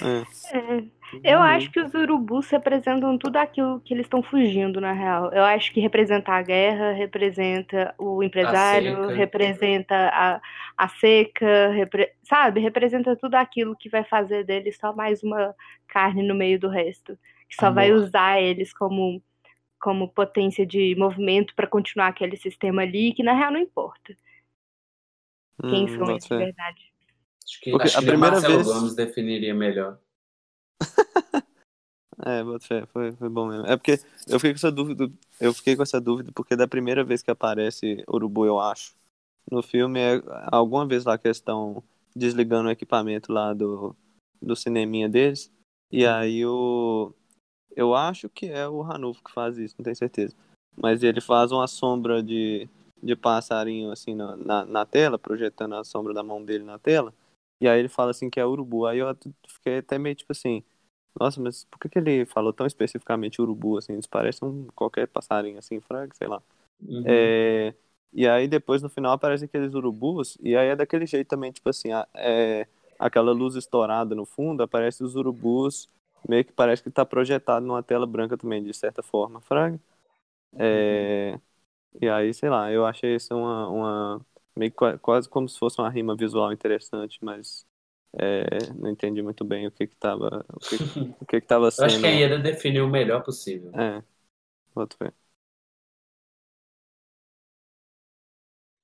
[0.01, 0.57] É.
[0.57, 0.85] é.
[1.23, 5.31] Eu acho que os urubus representam tudo aquilo que eles estão fugindo, na real.
[5.33, 10.41] Eu acho que representa a guerra, representa o empresário, representa a,
[10.77, 12.13] a seca, repre...
[12.23, 12.61] sabe?
[12.61, 15.55] Representa tudo aquilo que vai fazer deles só mais uma
[15.87, 17.19] carne no meio do resto.
[17.49, 17.75] Que só Amor.
[17.75, 19.23] vai usar eles como,
[19.79, 24.17] como potência de movimento para continuar aquele sistema ali, que na real não importa.
[25.61, 26.92] Quem hum, são eles de verdade.
[27.45, 28.67] Acho que, Porque acho a que primeira Marcelo vez...
[28.67, 29.99] Gomes definiria melhor.
[32.25, 33.67] é, foi, foi bom mesmo.
[33.67, 37.05] É porque eu fiquei com essa dúvida, eu fiquei com essa dúvida porque da primeira
[37.05, 38.95] vez que aparece Urubu, eu acho,
[39.51, 41.83] no filme é alguma vez lá que eles estão
[42.15, 43.97] desligando o equipamento lá do,
[44.41, 45.51] do cineminha deles,
[45.91, 47.13] e aí o
[47.75, 50.35] eu acho que é o Ranulfo que faz isso, não tenho certeza.
[50.77, 52.69] Mas ele faz uma sombra de,
[53.03, 57.15] de passarinho assim na, na, na tela, projetando a sombra da mão dele na tela.
[57.63, 58.87] E aí ele fala assim que é urubu.
[58.87, 59.09] Aí eu
[59.49, 60.65] fiquei até meio tipo assim,
[61.19, 63.95] nossa, mas por que, que ele falou tão especificamente urubu, assim?
[63.95, 66.43] Eles parecem um, qualquer passarinho, assim, frango, sei lá.
[66.81, 67.05] Uhum.
[67.07, 67.75] É,
[68.13, 71.69] e aí depois no final aparecem aqueles urubus, e aí é daquele jeito também, tipo
[71.69, 72.67] assim, é,
[72.99, 75.89] aquela luz estourada no fundo, aparece os urubus,
[76.29, 79.81] meio que parece que tá projetado numa tela branca também, de certa forma, fraga.
[80.57, 81.41] É, uhum.
[82.01, 85.91] E aí, sei lá, eu achei isso uma, uma meio quase como se fosse uma
[85.91, 87.67] rima visual interessante, mas
[88.19, 90.77] é, não entendi muito bem o que que tava, o que,
[91.21, 91.83] o que que tava sendo.
[91.83, 93.73] Eu acho que a Ieda definiu o melhor possível.
[93.79, 94.03] É,
[94.75, 95.15] outro ver.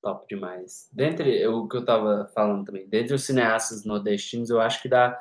[0.01, 0.89] top demais.
[0.93, 5.21] Dentre o que eu tava falando também, dentre os cineastas nordestinos, eu acho que dá,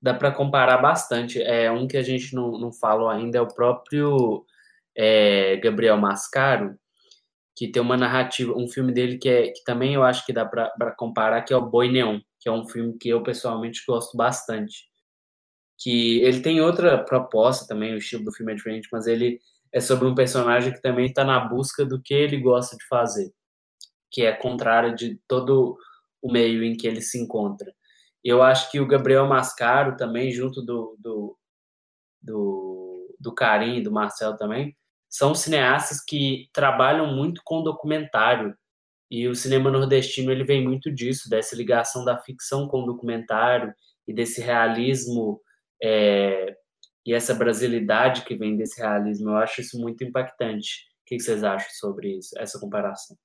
[0.00, 1.42] dá para comparar bastante.
[1.42, 4.44] É um que a gente não, não falou ainda é o próprio
[4.94, 6.78] é, Gabriel Mascaro,
[7.56, 10.44] que tem uma narrativa, um filme dele que, é, que também eu acho que dá
[10.44, 14.16] para comparar, que é o Boi Neon, que é um filme que eu pessoalmente gosto
[14.16, 14.88] bastante.
[15.78, 19.40] Que ele tem outra proposta também, o estilo do filme é diferente, mas ele
[19.72, 23.32] é sobre um personagem que também está na busca do que ele gosta de fazer,
[24.10, 25.76] que é contrário de todo
[26.22, 27.72] o meio em que ele se encontra.
[28.22, 31.38] Eu acho que o Gabriel Mascaro também, junto do, do,
[32.22, 34.76] do, do Karim do Marcel também,
[35.14, 38.52] são cineastas que trabalham muito com documentário
[39.08, 43.72] e o cinema nordestino ele vem muito disso, dessa ligação da ficção com o documentário
[44.08, 45.40] e desse realismo
[45.80, 46.56] é,
[47.06, 49.30] e essa brasilidade que vem desse realismo.
[49.30, 50.84] Eu acho isso muito impactante.
[51.02, 53.16] O que vocês acham sobre isso, essa comparação?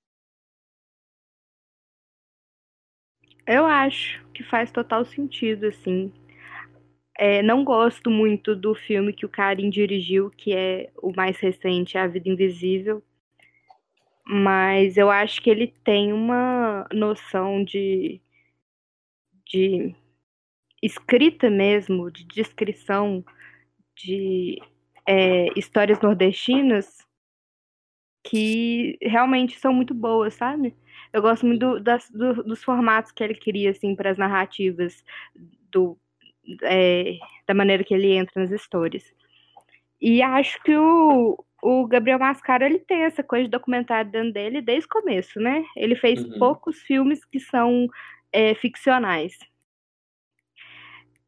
[3.47, 6.13] Eu acho que faz total sentido, assim.
[7.21, 11.97] É, não gosto muito do filme que o Karim dirigiu, que é o mais recente,
[11.97, 13.03] A Vida Invisível.
[14.25, 18.21] Mas eu acho que ele tem uma noção de,
[19.45, 19.93] de
[20.81, 23.21] escrita mesmo, de descrição
[23.97, 24.57] de
[25.05, 27.05] é, histórias nordestinas
[28.23, 30.73] que realmente são muito boas, sabe?
[31.11, 35.03] Eu gosto muito do, das, do, dos formatos que ele cria, assim, para as narrativas
[35.69, 35.97] do
[36.63, 37.17] é,
[37.47, 39.03] da maneira que ele entra nas histórias.
[40.01, 44.61] E acho que o, o Gabriel Mascaro ele tem essa coisa de documentário dentro dele
[44.61, 45.65] desde o começo, né?
[45.75, 46.39] Ele fez uhum.
[46.39, 47.87] poucos filmes que são
[48.31, 49.37] é, ficcionais.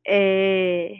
[0.08, 0.94] É...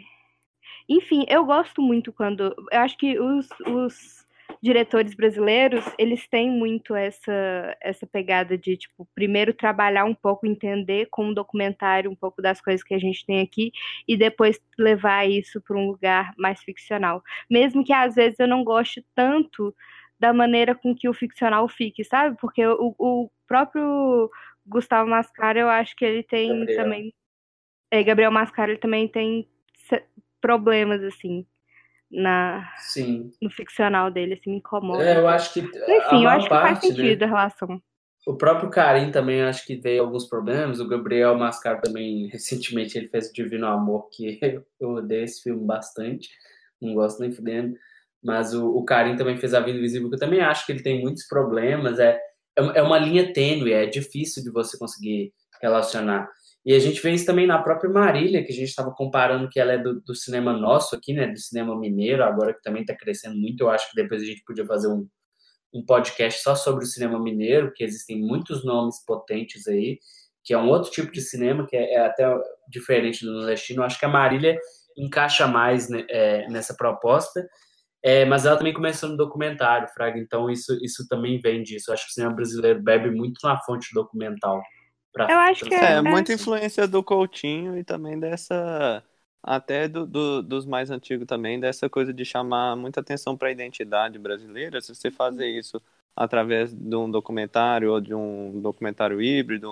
[0.88, 2.54] Enfim, eu gosto muito quando.
[2.70, 4.21] Eu acho que os, os
[4.62, 11.08] diretores brasileiros, eles têm muito essa, essa pegada de, tipo, primeiro trabalhar um pouco, entender
[11.10, 13.72] com um documentário um pouco das coisas que a gente tem aqui
[14.06, 17.24] e depois levar isso para um lugar mais ficcional.
[17.50, 19.74] Mesmo que às vezes eu não goste tanto
[20.18, 22.36] da maneira com que o ficcional fique, sabe?
[22.40, 24.30] Porque o, o próprio
[24.64, 26.84] Gustavo Mascara, eu acho que ele tem Gabriel.
[26.84, 27.14] também.
[27.90, 29.48] É, Gabriel Mascara, ele também tem
[30.40, 31.44] problemas, assim,
[32.12, 33.32] na Sim.
[33.40, 35.02] no ficcional dele, assim, me incomoda.
[35.02, 35.60] É, eu acho que.
[35.60, 37.24] Enfim, eu acho parte, que faz sentido né?
[37.24, 37.82] a relação.
[38.26, 40.78] O próprio Karim também acho que tem alguns problemas.
[40.78, 44.38] O Gabriel Mascar também, recentemente, ele fez o Divino Amor, que
[44.78, 46.28] eu odeio esse filme bastante.
[46.80, 47.76] Não gosto nem fudendo.
[48.22, 50.82] Mas o, o Karim também fez A Vida Invisível, que eu também acho que ele
[50.82, 51.98] tem muitos problemas.
[51.98, 52.20] É,
[52.56, 56.28] é, é uma linha tênue, é difícil de você conseguir relacionar.
[56.64, 59.58] E a gente vê isso também na própria Marília, que a gente estava comparando que
[59.58, 61.26] ela é do, do, cinema nosso aqui, né?
[61.26, 63.62] Do cinema mineiro, agora que também está crescendo muito.
[63.62, 65.08] Eu acho que depois a gente podia fazer um,
[65.74, 69.98] um podcast só sobre o cinema mineiro, que existem muitos nomes potentes aí,
[70.44, 72.24] que é um outro tipo de cinema, que é, é até
[72.68, 73.82] diferente do nordestino.
[73.82, 74.56] Eu acho que a Marília
[74.96, 77.44] encaixa mais né, é, nessa proposta.
[78.04, 81.90] É, mas ela também começou no documentário, Fraga, então isso, isso também vem disso.
[81.90, 84.60] Eu acho que o cinema brasileiro bebe muito na fonte documental.
[85.12, 89.04] Pra, eu acho que é, é muita influência do Coutinho e também dessa
[89.42, 93.52] até do, do, dos mais antigos também dessa coisa de chamar muita atenção para a
[93.52, 94.80] identidade brasileira.
[94.80, 95.82] Se você fazer isso
[96.14, 99.68] através de um documentário ou de um documentário híbrido,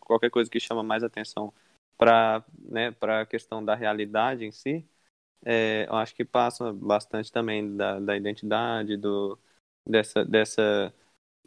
[0.00, 1.52] qualquer coisa que chama mais atenção
[1.96, 4.86] para né, para a questão da realidade em si,
[5.44, 9.38] é, eu acho que passa bastante também da, da identidade, do,
[9.86, 10.94] dessa, dessa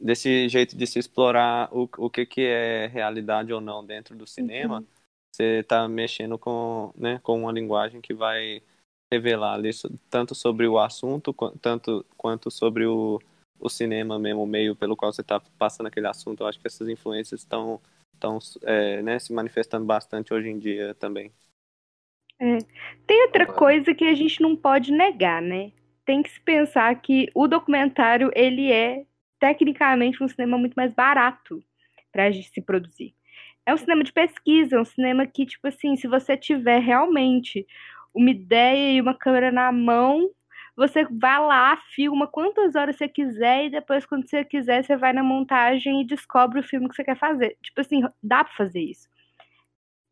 [0.01, 4.25] desse jeito de se explorar o, o que, que é realidade ou não dentro do
[4.25, 4.85] cinema, uhum.
[5.31, 8.61] você está mexendo com, né, com uma linguagem que vai
[9.11, 9.69] revelar ali
[10.09, 13.19] tanto sobre o assunto, tanto quanto sobre o,
[13.59, 16.41] o cinema mesmo, o meio pelo qual você está passando aquele assunto.
[16.41, 17.79] Eu acho que essas influências estão
[18.13, 21.31] estão é, né, se manifestando bastante hoje em dia também.
[22.39, 22.57] É.
[23.05, 25.71] Tem outra coisa que a gente não pode negar, né?
[26.05, 29.05] Tem que se pensar que o documentário ele é
[29.41, 31.61] tecnicamente um cinema muito mais barato
[32.13, 33.13] para se produzir.
[33.65, 37.65] É um cinema de pesquisa, é um cinema que, tipo assim, se você tiver realmente
[38.13, 40.29] uma ideia e uma câmera na mão,
[40.75, 45.11] você vai lá, filma quantas horas você quiser e depois, quando você quiser, você vai
[45.11, 47.57] na montagem e descobre o filme que você quer fazer.
[47.63, 49.09] Tipo assim, dá para fazer isso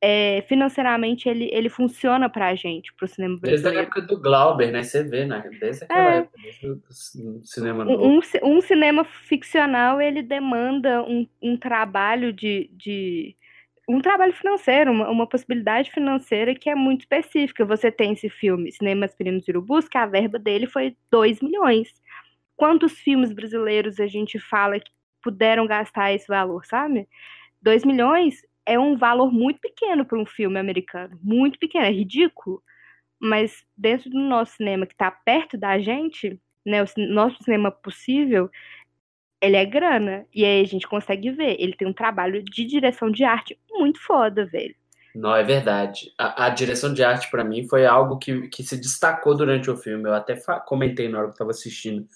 [0.02, 3.64] é, financeiramente ele, ele funciona pra gente, pro cinema brasileiro.
[3.64, 4.84] Desde a época do Glauber, né?
[4.84, 5.44] Você vê, né?
[5.60, 6.18] Desde aquela é.
[6.20, 8.06] época, desde o cinema novo.
[8.06, 13.36] Um, um, cinema ficcional, ele demanda um, um trabalho de, de...
[13.90, 17.66] um trabalho financeiro, uma, uma, possibilidade financeira que é muito específica.
[17.66, 21.90] Você tem esse filme, Cinemas Pirinos Urubus, que a verba dele foi 2 milhões.
[22.56, 24.80] Quantos filmes brasileiros a gente fala
[25.22, 27.06] puderam gastar esse valor, sabe?
[27.62, 32.62] 2 milhões é um valor muito pequeno para um filme americano, muito pequeno, é ridículo.
[33.20, 38.48] Mas dentro do nosso cinema que está perto da gente, né, o nosso cinema possível,
[39.42, 40.24] ele é grana.
[40.32, 41.60] E aí a gente consegue ver.
[41.60, 44.76] Ele tem um trabalho de direção de arte muito foda, velho.
[45.16, 46.14] Não, é verdade.
[46.16, 49.76] A, a direção de arte, para mim, foi algo que, que se destacou durante o
[49.76, 50.08] filme.
[50.08, 52.08] Eu até comentei na hora que estava assistindo.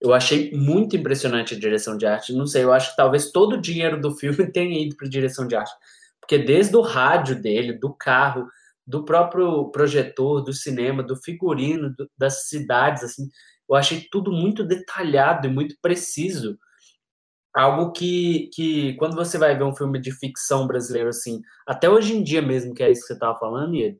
[0.00, 2.32] Eu achei muito impressionante a direção de arte.
[2.32, 5.46] Não sei, eu acho que talvez todo o dinheiro do filme tenha ido para direção
[5.46, 5.72] de arte.
[6.20, 8.46] Porque desde o rádio dele, do carro,
[8.86, 13.28] do próprio projetor, do cinema, do figurino, do, das cidades, assim,
[13.68, 16.58] eu achei tudo muito detalhado e muito preciso.
[17.54, 22.14] Algo que, que, quando você vai ver um filme de ficção brasileiro, assim, até hoje
[22.14, 23.94] em dia mesmo, que é isso que você estava falando, Ian,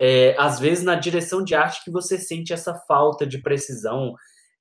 [0.00, 4.14] é, às vezes na direção de arte que você sente essa falta de precisão,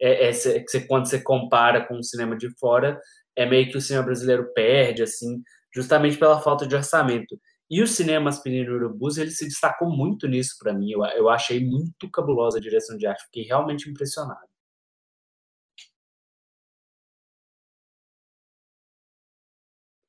[0.04, 3.00] é, é, é quando você compara com o cinema de fora,
[3.36, 5.42] é meio que o cinema brasileiro perde, assim,
[5.74, 7.40] justamente pela falta de orçamento.
[7.70, 10.92] E o cinema Aspirina Urubus, ele se destacou muito nisso para mim.
[10.92, 14.48] Eu, eu achei muito cabulosa a direção de arte, fiquei realmente impressionado.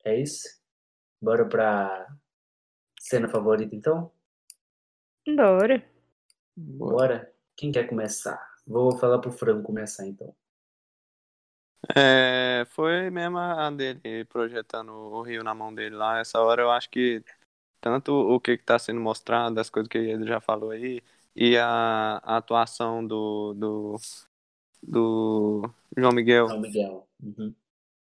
[0.05, 0.47] É isso?
[1.23, 2.07] Bora pra
[3.01, 4.13] cena favorita, então?
[5.27, 5.83] Bora.
[6.57, 7.33] Bora.
[7.57, 8.54] Quem quer começar?
[8.67, 10.35] Vou falar pro Franco começar, então.
[11.95, 16.19] É, foi mesmo a dele projetando o rio na mão dele lá.
[16.19, 17.23] Essa hora eu acho que
[17.81, 21.03] tanto o que está sendo mostrado, as coisas que ele já falou aí,
[21.37, 23.97] e a, a atuação do, do,
[24.83, 26.49] do João Miguel.
[26.49, 27.09] João Miguel.
[27.23, 27.55] Uhum.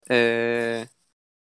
[0.08, 0.86] É,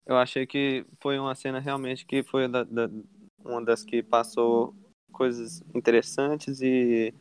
[0.04, 2.90] eu achei que foi uma cena realmente que foi da, da,
[3.38, 4.74] uma das que passou
[5.12, 7.14] coisas interessantes e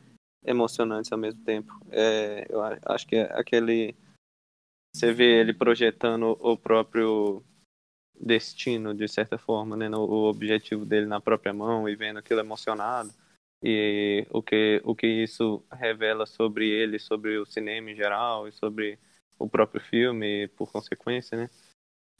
[0.46, 1.72] emocionantes ao mesmo tempo.
[1.90, 3.94] É, eu acho que aquele.
[4.94, 7.44] Você vê ele projetando o próprio
[8.18, 12.40] destino, de certa forma, né, no, o objetivo dele na própria mão e vendo aquilo
[12.40, 13.12] emocionado
[13.62, 18.52] e o que o que isso revela sobre ele, sobre o cinema em geral e
[18.52, 18.98] sobre
[19.38, 21.50] o próprio filme, por consequência, né?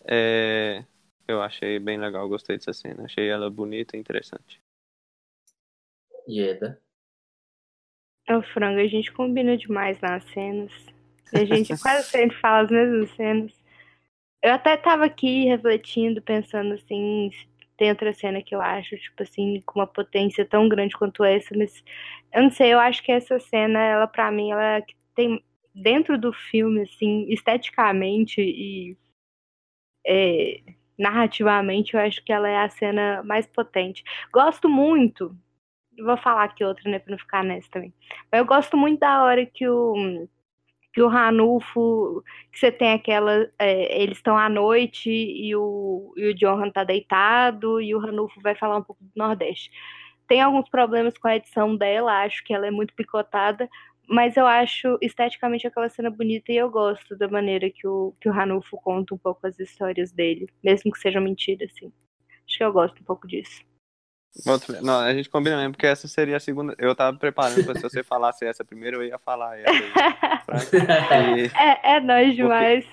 [0.05, 0.85] É,
[1.27, 4.61] eu achei bem legal, gostei dessa cena, achei ela bonita e interessante.
[6.29, 6.81] Ieda?
[8.27, 10.73] É o frango, a gente combina demais nas cenas.
[11.33, 13.53] A gente quase sempre fala as mesmas cenas.
[14.43, 17.31] Eu até tava aqui refletindo, pensando assim,
[17.77, 21.57] tem outra cena que eu acho, tipo assim, com uma potência tão grande quanto essa,
[21.57, 21.83] mas
[22.33, 24.83] eu não sei, eu acho que essa cena, ela para mim, ela
[25.15, 25.43] tem
[25.75, 28.97] dentro do filme, assim, esteticamente e
[30.07, 30.61] é,
[30.99, 34.03] narrativamente, eu acho que ela é a cena mais potente.
[34.33, 35.37] Gosto muito,
[36.05, 37.93] vou falar aqui outra, né, pra não ficar nessa também,
[38.31, 40.29] mas eu gosto muito da hora que o
[40.97, 46.31] que o Ranulfo, que você tem aquela, é, eles estão à noite e o, e
[46.31, 49.71] o Johan tá deitado e o Ranulfo vai falar um pouco do Nordeste.
[50.27, 53.69] Tem alguns problemas com a edição dela, acho que ela é muito picotada,
[54.09, 58.31] mas eu acho esteticamente aquela cena bonita e eu gosto da maneira que o, que
[58.31, 61.93] o Ranulfo conta um pouco as histórias dele, mesmo que seja mentira, assim.
[62.49, 63.63] Acho que eu gosto um pouco disso.
[64.83, 66.75] Não, a gente combina mesmo, porque essa seria a segunda.
[66.79, 69.71] Eu tava preparando pra se você falasse essa primeiro, eu ia falar essa.
[69.73, 71.51] E...
[71.57, 72.85] É, é nóis demais.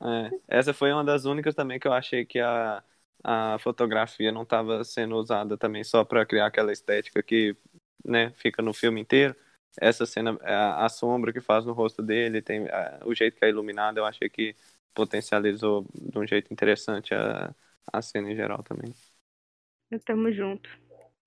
[0.00, 2.82] É, essa foi uma das únicas também que eu achei que a,
[3.22, 7.56] a fotografia não estava sendo usada também só para criar aquela estética que
[8.04, 9.34] né, fica no filme inteiro.
[9.80, 13.44] Essa cena, a, a sombra que faz no rosto dele, tem a, o jeito que
[13.44, 14.54] é iluminado, eu achei que
[14.94, 17.54] potencializou de um jeito interessante a,
[17.92, 18.94] a cena em geral também.
[20.04, 20.70] Tamo junto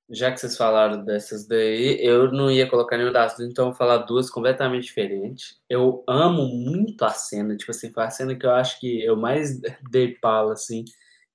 [0.09, 3.69] já que vocês falaram dessas daí, eu não ia colocar nenhuma das duas, então eu
[3.71, 5.59] vou falar duas completamente diferentes.
[5.69, 9.17] Eu amo muito a cena, tipo assim, foi a cena que eu acho que eu
[9.17, 9.59] mais
[9.91, 10.85] dei pau, assim,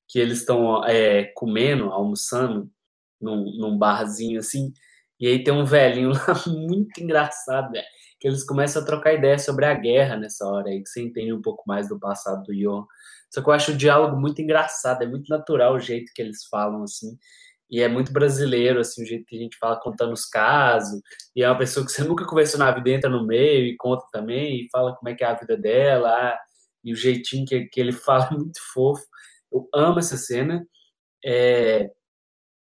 [0.09, 2.71] que eles estão é, comendo, almoçando,
[3.21, 4.73] num, num barzinho, assim,
[5.19, 7.83] e aí tem um velhinho lá muito engraçado, né?
[8.21, 11.33] que eles começam a trocar ideia sobre a guerra nessa hora aí, que você entende
[11.33, 12.85] um pouco mais do passado do Johan.
[13.31, 16.45] Só que eu acho o diálogo muito engraçado, é muito natural o jeito que eles
[16.45, 17.17] falam, assim,
[17.71, 21.01] e é muito brasileiro, assim, o jeito que a gente fala contando os casos,
[21.37, 24.05] e é uma pessoa que você nunca conversou na vida, entra no meio e conta
[24.13, 26.37] também, e fala como é que é a vida dela,
[26.85, 29.05] e o jeitinho que, que ele fala é muito fofo.
[29.53, 30.67] Eu amo essa cena.
[31.25, 31.91] É,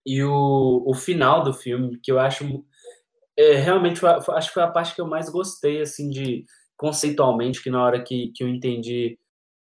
[0.06, 2.64] e o, o final do filme, que eu acho
[3.38, 6.44] é, realmente acho que foi a parte que eu mais gostei, assim, de
[6.76, 9.18] conceitualmente, que na hora que, que eu entendi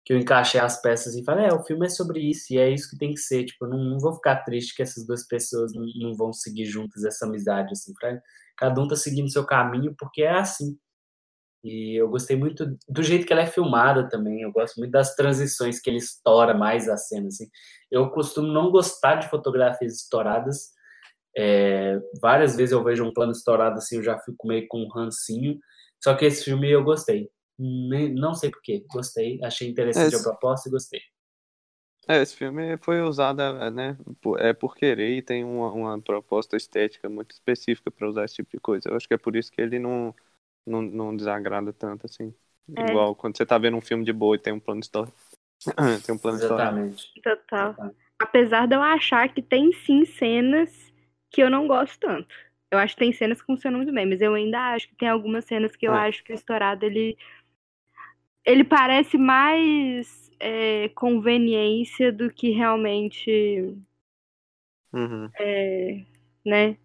[0.06, 2.70] que eu encaixei as peças e falei, é, o filme é sobre isso e é
[2.70, 3.46] isso que tem que ser.
[3.46, 6.66] Tipo, eu não, não vou ficar triste que essas duas pessoas não, não vão seguir
[6.66, 7.94] juntas essa amizade, assim.
[7.94, 8.20] Pra,
[8.58, 10.78] cada um tá seguindo seu caminho porque é assim.
[11.64, 14.42] E eu gostei muito do jeito que ela é filmada também.
[14.42, 17.28] Eu gosto muito das transições que ele estoura mais a cena.
[17.28, 17.48] Assim.
[17.90, 20.72] Eu costumo não gostar de fotografias estouradas.
[21.36, 24.90] É, várias vezes eu vejo um plano estourado assim, eu já fico meio com um
[24.90, 25.58] rancinho.
[26.04, 27.30] Só que esse filme eu gostei.
[27.58, 29.40] Nem, não sei porquê, gostei.
[29.44, 31.02] Achei interessante Esse- a proposta e gostei.
[32.08, 33.38] É, esse filme foi usado,
[33.72, 38.26] né, por- é por querer e tem uma, uma proposta estética muito específica para usar
[38.26, 38.90] esse tipo de coisa.
[38.90, 40.14] Eu acho que é por isso que ele não,
[40.66, 42.34] não, não desagrada tanto, assim.
[42.76, 42.84] É.
[42.86, 45.16] Igual quando você tá vendo um filme de boa e tem um plano histórico.
[46.06, 46.76] tem um plano histórico.
[46.76, 47.12] Exatamente.
[47.24, 47.76] Total.
[48.20, 50.70] Apesar de eu achar que tem sim cenas
[51.32, 52.34] que eu não gosto tanto.
[52.72, 55.08] Eu acho que tem cenas que funcionam muito bem, mas eu ainda acho que tem
[55.08, 55.96] algumas cenas que eu É.
[55.96, 57.18] acho que o estourado ele
[58.46, 63.76] ele parece mais é, conveniência do que realmente,
[64.94, 65.34] Uhum.
[65.40, 66.06] é,
[66.46, 66.78] né?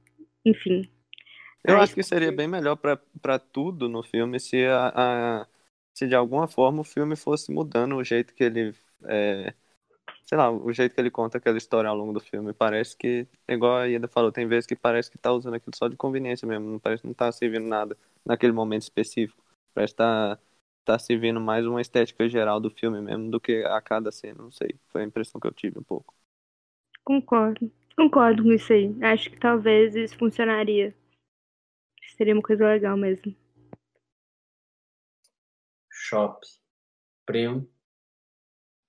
[0.44, 0.88] Enfim.
[1.64, 5.46] Eu Aí acho que seria bem melhor pra tudo no filme se a, a-
[5.94, 9.52] se de alguma forma o filme fosse mudando o jeito que ele é,
[10.24, 12.52] sei lá, o jeito que ele conta aquela história ao longo do filme.
[12.54, 15.88] Parece que, igual a Ieda falou, tem vezes que parece que tá usando aquilo só
[15.88, 19.42] de conveniência mesmo, não parece que não tá servindo nada naquele momento específico.
[19.74, 20.38] Parece que tá,
[20.88, 24.50] tá servindo mais uma estética geral do filme mesmo do que a cada cena, não
[24.50, 24.74] sei.
[24.88, 26.14] Foi a impressão que eu tive um pouco.
[27.04, 27.70] Concordo.
[27.94, 28.96] Concordo com isso aí.
[29.02, 30.94] Acho que talvez isso funcionaria.
[32.16, 33.36] Seria uma coisa legal mesmo.
[35.90, 36.40] Shop.
[37.26, 37.68] Primo.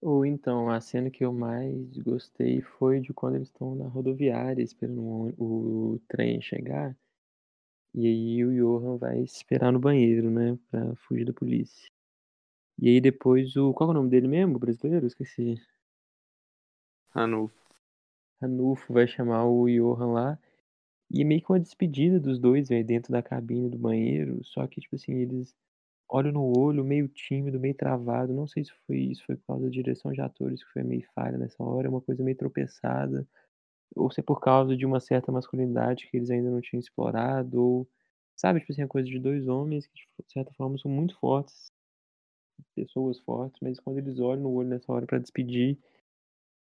[0.01, 4.63] Ou então, a cena que eu mais gostei foi de quando eles estão na rodoviária
[4.63, 5.01] esperando
[5.37, 6.95] o, o trem chegar.
[7.93, 10.57] E aí o Johan vai esperar no banheiro, né?
[10.69, 11.89] Pra fugir da polícia.
[12.77, 13.73] E aí depois o.
[13.73, 15.07] Qual é o nome dele mesmo, o brasileiro?
[15.07, 15.55] Esqueci.
[17.09, 17.55] Ranulfo.
[18.41, 20.39] Ranulfo vai chamar o Johan lá.
[21.11, 24.43] E é meio que uma despedida dos dois, velho, dentro da cabine do banheiro.
[24.43, 25.55] Só que, tipo assim, eles
[26.07, 28.33] olham no olho, meio tímido, meio travado.
[28.33, 31.03] Não sei se foi isso, foi por causa da direção de atores que foi meio
[31.15, 33.27] falha nessa hora, uma coisa meio tropeçada.
[33.95, 37.61] Ou se é por causa de uma certa masculinidade que eles ainda não tinham explorado.
[37.61, 37.89] Ou,
[38.35, 41.71] sabe, tipo assim, a coisa de dois homens que, de certa forma, são muito fortes.
[42.75, 45.77] Pessoas fortes, mas quando eles olham no olho nessa hora pra despedir,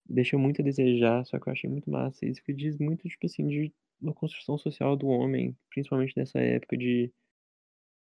[0.09, 2.25] deixa muito a desejar, só que eu achei muito massa.
[2.27, 6.77] Isso que diz muito, tipo assim, de uma construção social do homem, principalmente nessa época
[6.77, 7.13] de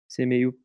[0.09, 0.57] ser meio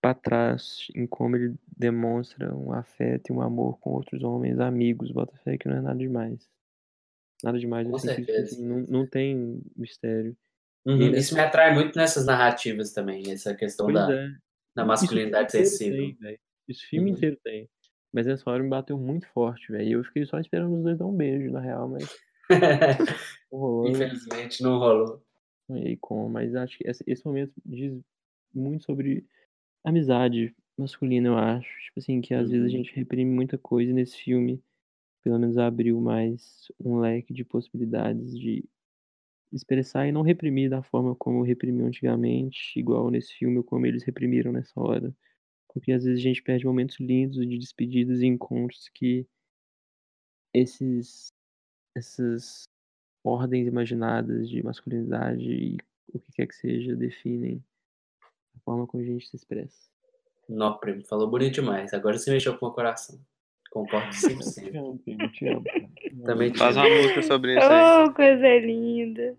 [0.00, 5.12] pra trás em como ele demonstra um afeto e um amor com outros homens, amigos,
[5.12, 6.48] bota fé que não é nada demais.
[7.42, 10.36] Nada demais Com sentido assim, não, não tem mistério.
[10.86, 14.30] Uhum, E Isso me atrai muito nessas narrativas também, essa questão da, é.
[14.74, 16.14] da masculinidade sensível.
[16.20, 16.38] tem.
[16.68, 17.16] Isso o filme Uhum.
[17.16, 17.68] inteiro tem.
[18.12, 19.88] Mas essa hora me bateu muito forte, velho.
[19.88, 22.08] E eu fiquei só esperando os dois dar um beijo, na real, mas
[23.52, 23.88] não rolou.
[23.88, 25.22] Infelizmente não rolou.
[26.00, 27.92] Como, mas acho que esse, momento diz
[28.54, 29.26] muito sobre
[29.84, 31.68] amizade masculina, eu acho.
[31.84, 32.70] Tipo assim, que às vezes a Uhum.
[32.84, 34.62] gente reprime muita coisa e nesse filme.
[35.28, 38.64] Pelo menos abriu mais um leque de possibilidades de
[39.52, 44.50] expressar e não reprimir da forma como reprimiu antigamente, igual nesse filme, como eles reprimiram
[44.52, 45.14] nessa hora.
[45.70, 49.26] Porque às vezes a gente perde momentos lindos de despedidas e encontros que
[50.54, 51.28] esses
[51.94, 52.62] essas
[53.22, 55.76] ordens imaginadas de masculinidade e
[56.10, 57.62] o que quer que seja definem
[58.56, 59.90] a forma como a gente se expressa.
[60.48, 61.92] Nó, primo, falou bonito demais.
[61.92, 63.20] Agora você mexeu com o coração.
[63.70, 64.76] Concordo Te 100%.
[64.76, 65.64] amo, primo, te amo.
[66.24, 66.86] Também te Faz amo.
[66.86, 68.04] uma música sobre isso aí.
[68.04, 69.36] Oh, coisa linda.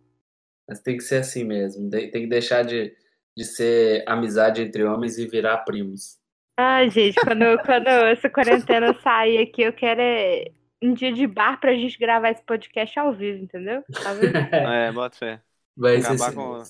[0.67, 1.89] Mas tem que ser assim mesmo.
[1.89, 2.93] Tem que deixar de,
[3.35, 6.19] de ser amizade entre homens e virar primos.
[6.57, 10.45] Ai, gente, quando, quando essa quarentena sair aqui, eu quero é
[10.81, 13.83] um dia de bar pra gente gravar esse podcast ao vivo, entendeu?
[14.03, 14.33] Tá vendo?
[14.53, 15.41] É, bota fé.
[15.75, 16.63] Vai ser Acabar com-.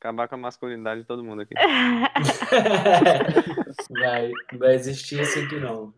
[0.00, 1.54] Acabar com a masculinidade de todo mundo aqui.
[3.90, 5.92] vai, vai existir isso aqui não.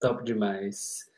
[0.00, 1.10] Top demais.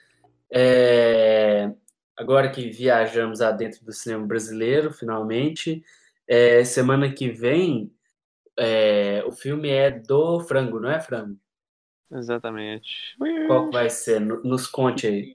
[0.52, 1.72] É,
[2.16, 5.84] agora que viajamos adentro do cinema brasileiro, finalmente,
[6.26, 7.92] é, semana que vem
[8.58, 11.38] é, o filme é do Frango, não é Frango?
[12.10, 13.16] Exatamente.
[13.46, 14.20] Qual vai ser?
[14.20, 15.34] No- Nos conte aí.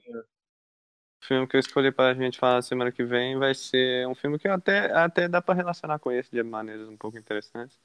[1.22, 4.38] O filme que eu escolhi pra gente falar semana que vem vai ser um filme
[4.38, 7.80] que até, até dá pra relacionar com esse de maneiras um pouco interessantes.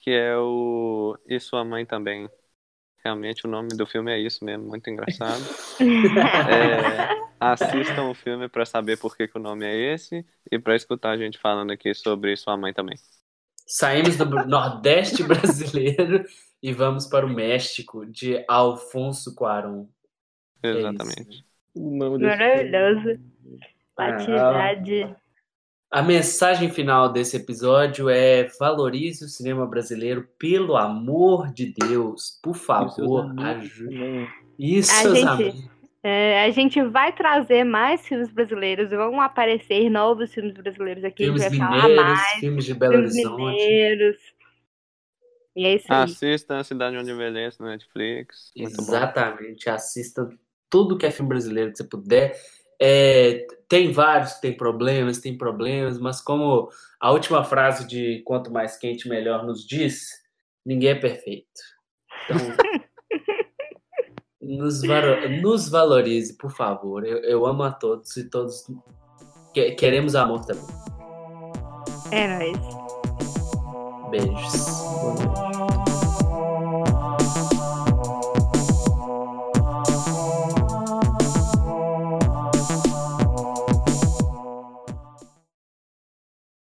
[0.00, 2.30] Que é o E Sua Mãe Também.
[3.04, 5.42] Realmente o nome do filme é isso mesmo, muito engraçado.
[6.50, 10.74] É, assistam o filme pra saber por que, que o nome é esse e pra
[10.74, 12.96] escutar a gente falando aqui sobre Sua Mãe Também.
[13.66, 16.24] Saímos do Nordeste brasileiro
[16.62, 19.86] e vamos para o México, de Alfonso Cuarón.
[20.62, 20.78] É isso.
[20.78, 21.44] Exatamente.
[21.74, 23.20] O nome desse filme- Maravilhoso.
[23.96, 25.16] Ah, Latidade.
[25.90, 32.38] A mensagem final desse episódio é valorize o cinema brasileiro, pelo amor de Deus.
[32.42, 34.28] Por favor, ajude.
[34.58, 35.70] Isso, a gente,
[36.02, 41.24] é, a gente vai trazer mais filmes brasileiros, vão aparecer novos filmes brasileiros aqui.
[41.24, 42.40] Filmes a gente vai mineiros, falar mais.
[42.40, 43.42] filmes de Belo filmes Horizonte.
[43.42, 44.16] mineiros.
[45.56, 46.02] E é isso aí.
[46.02, 48.50] Assista A Cidade Onde Envelhece no Netflix.
[48.56, 49.70] Exatamente.
[49.70, 50.28] Assista
[50.68, 52.36] tudo que é filme brasileiro que você puder.
[52.80, 56.68] É, tem vários que tem problemas, tem problemas, mas como
[57.00, 60.08] a última frase de quanto mais quente, melhor nos diz,
[60.64, 61.48] ninguém é perfeito.
[62.24, 62.38] Então,
[64.40, 64.82] nos,
[65.42, 67.04] nos valorize, por favor.
[67.06, 68.64] Eu, eu amo a todos e todos
[69.52, 70.64] que- queremos amor também.
[72.10, 72.58] É nóis.
[74.10, 74.66] Beijos.
[75.00, 75.43] Boa noite.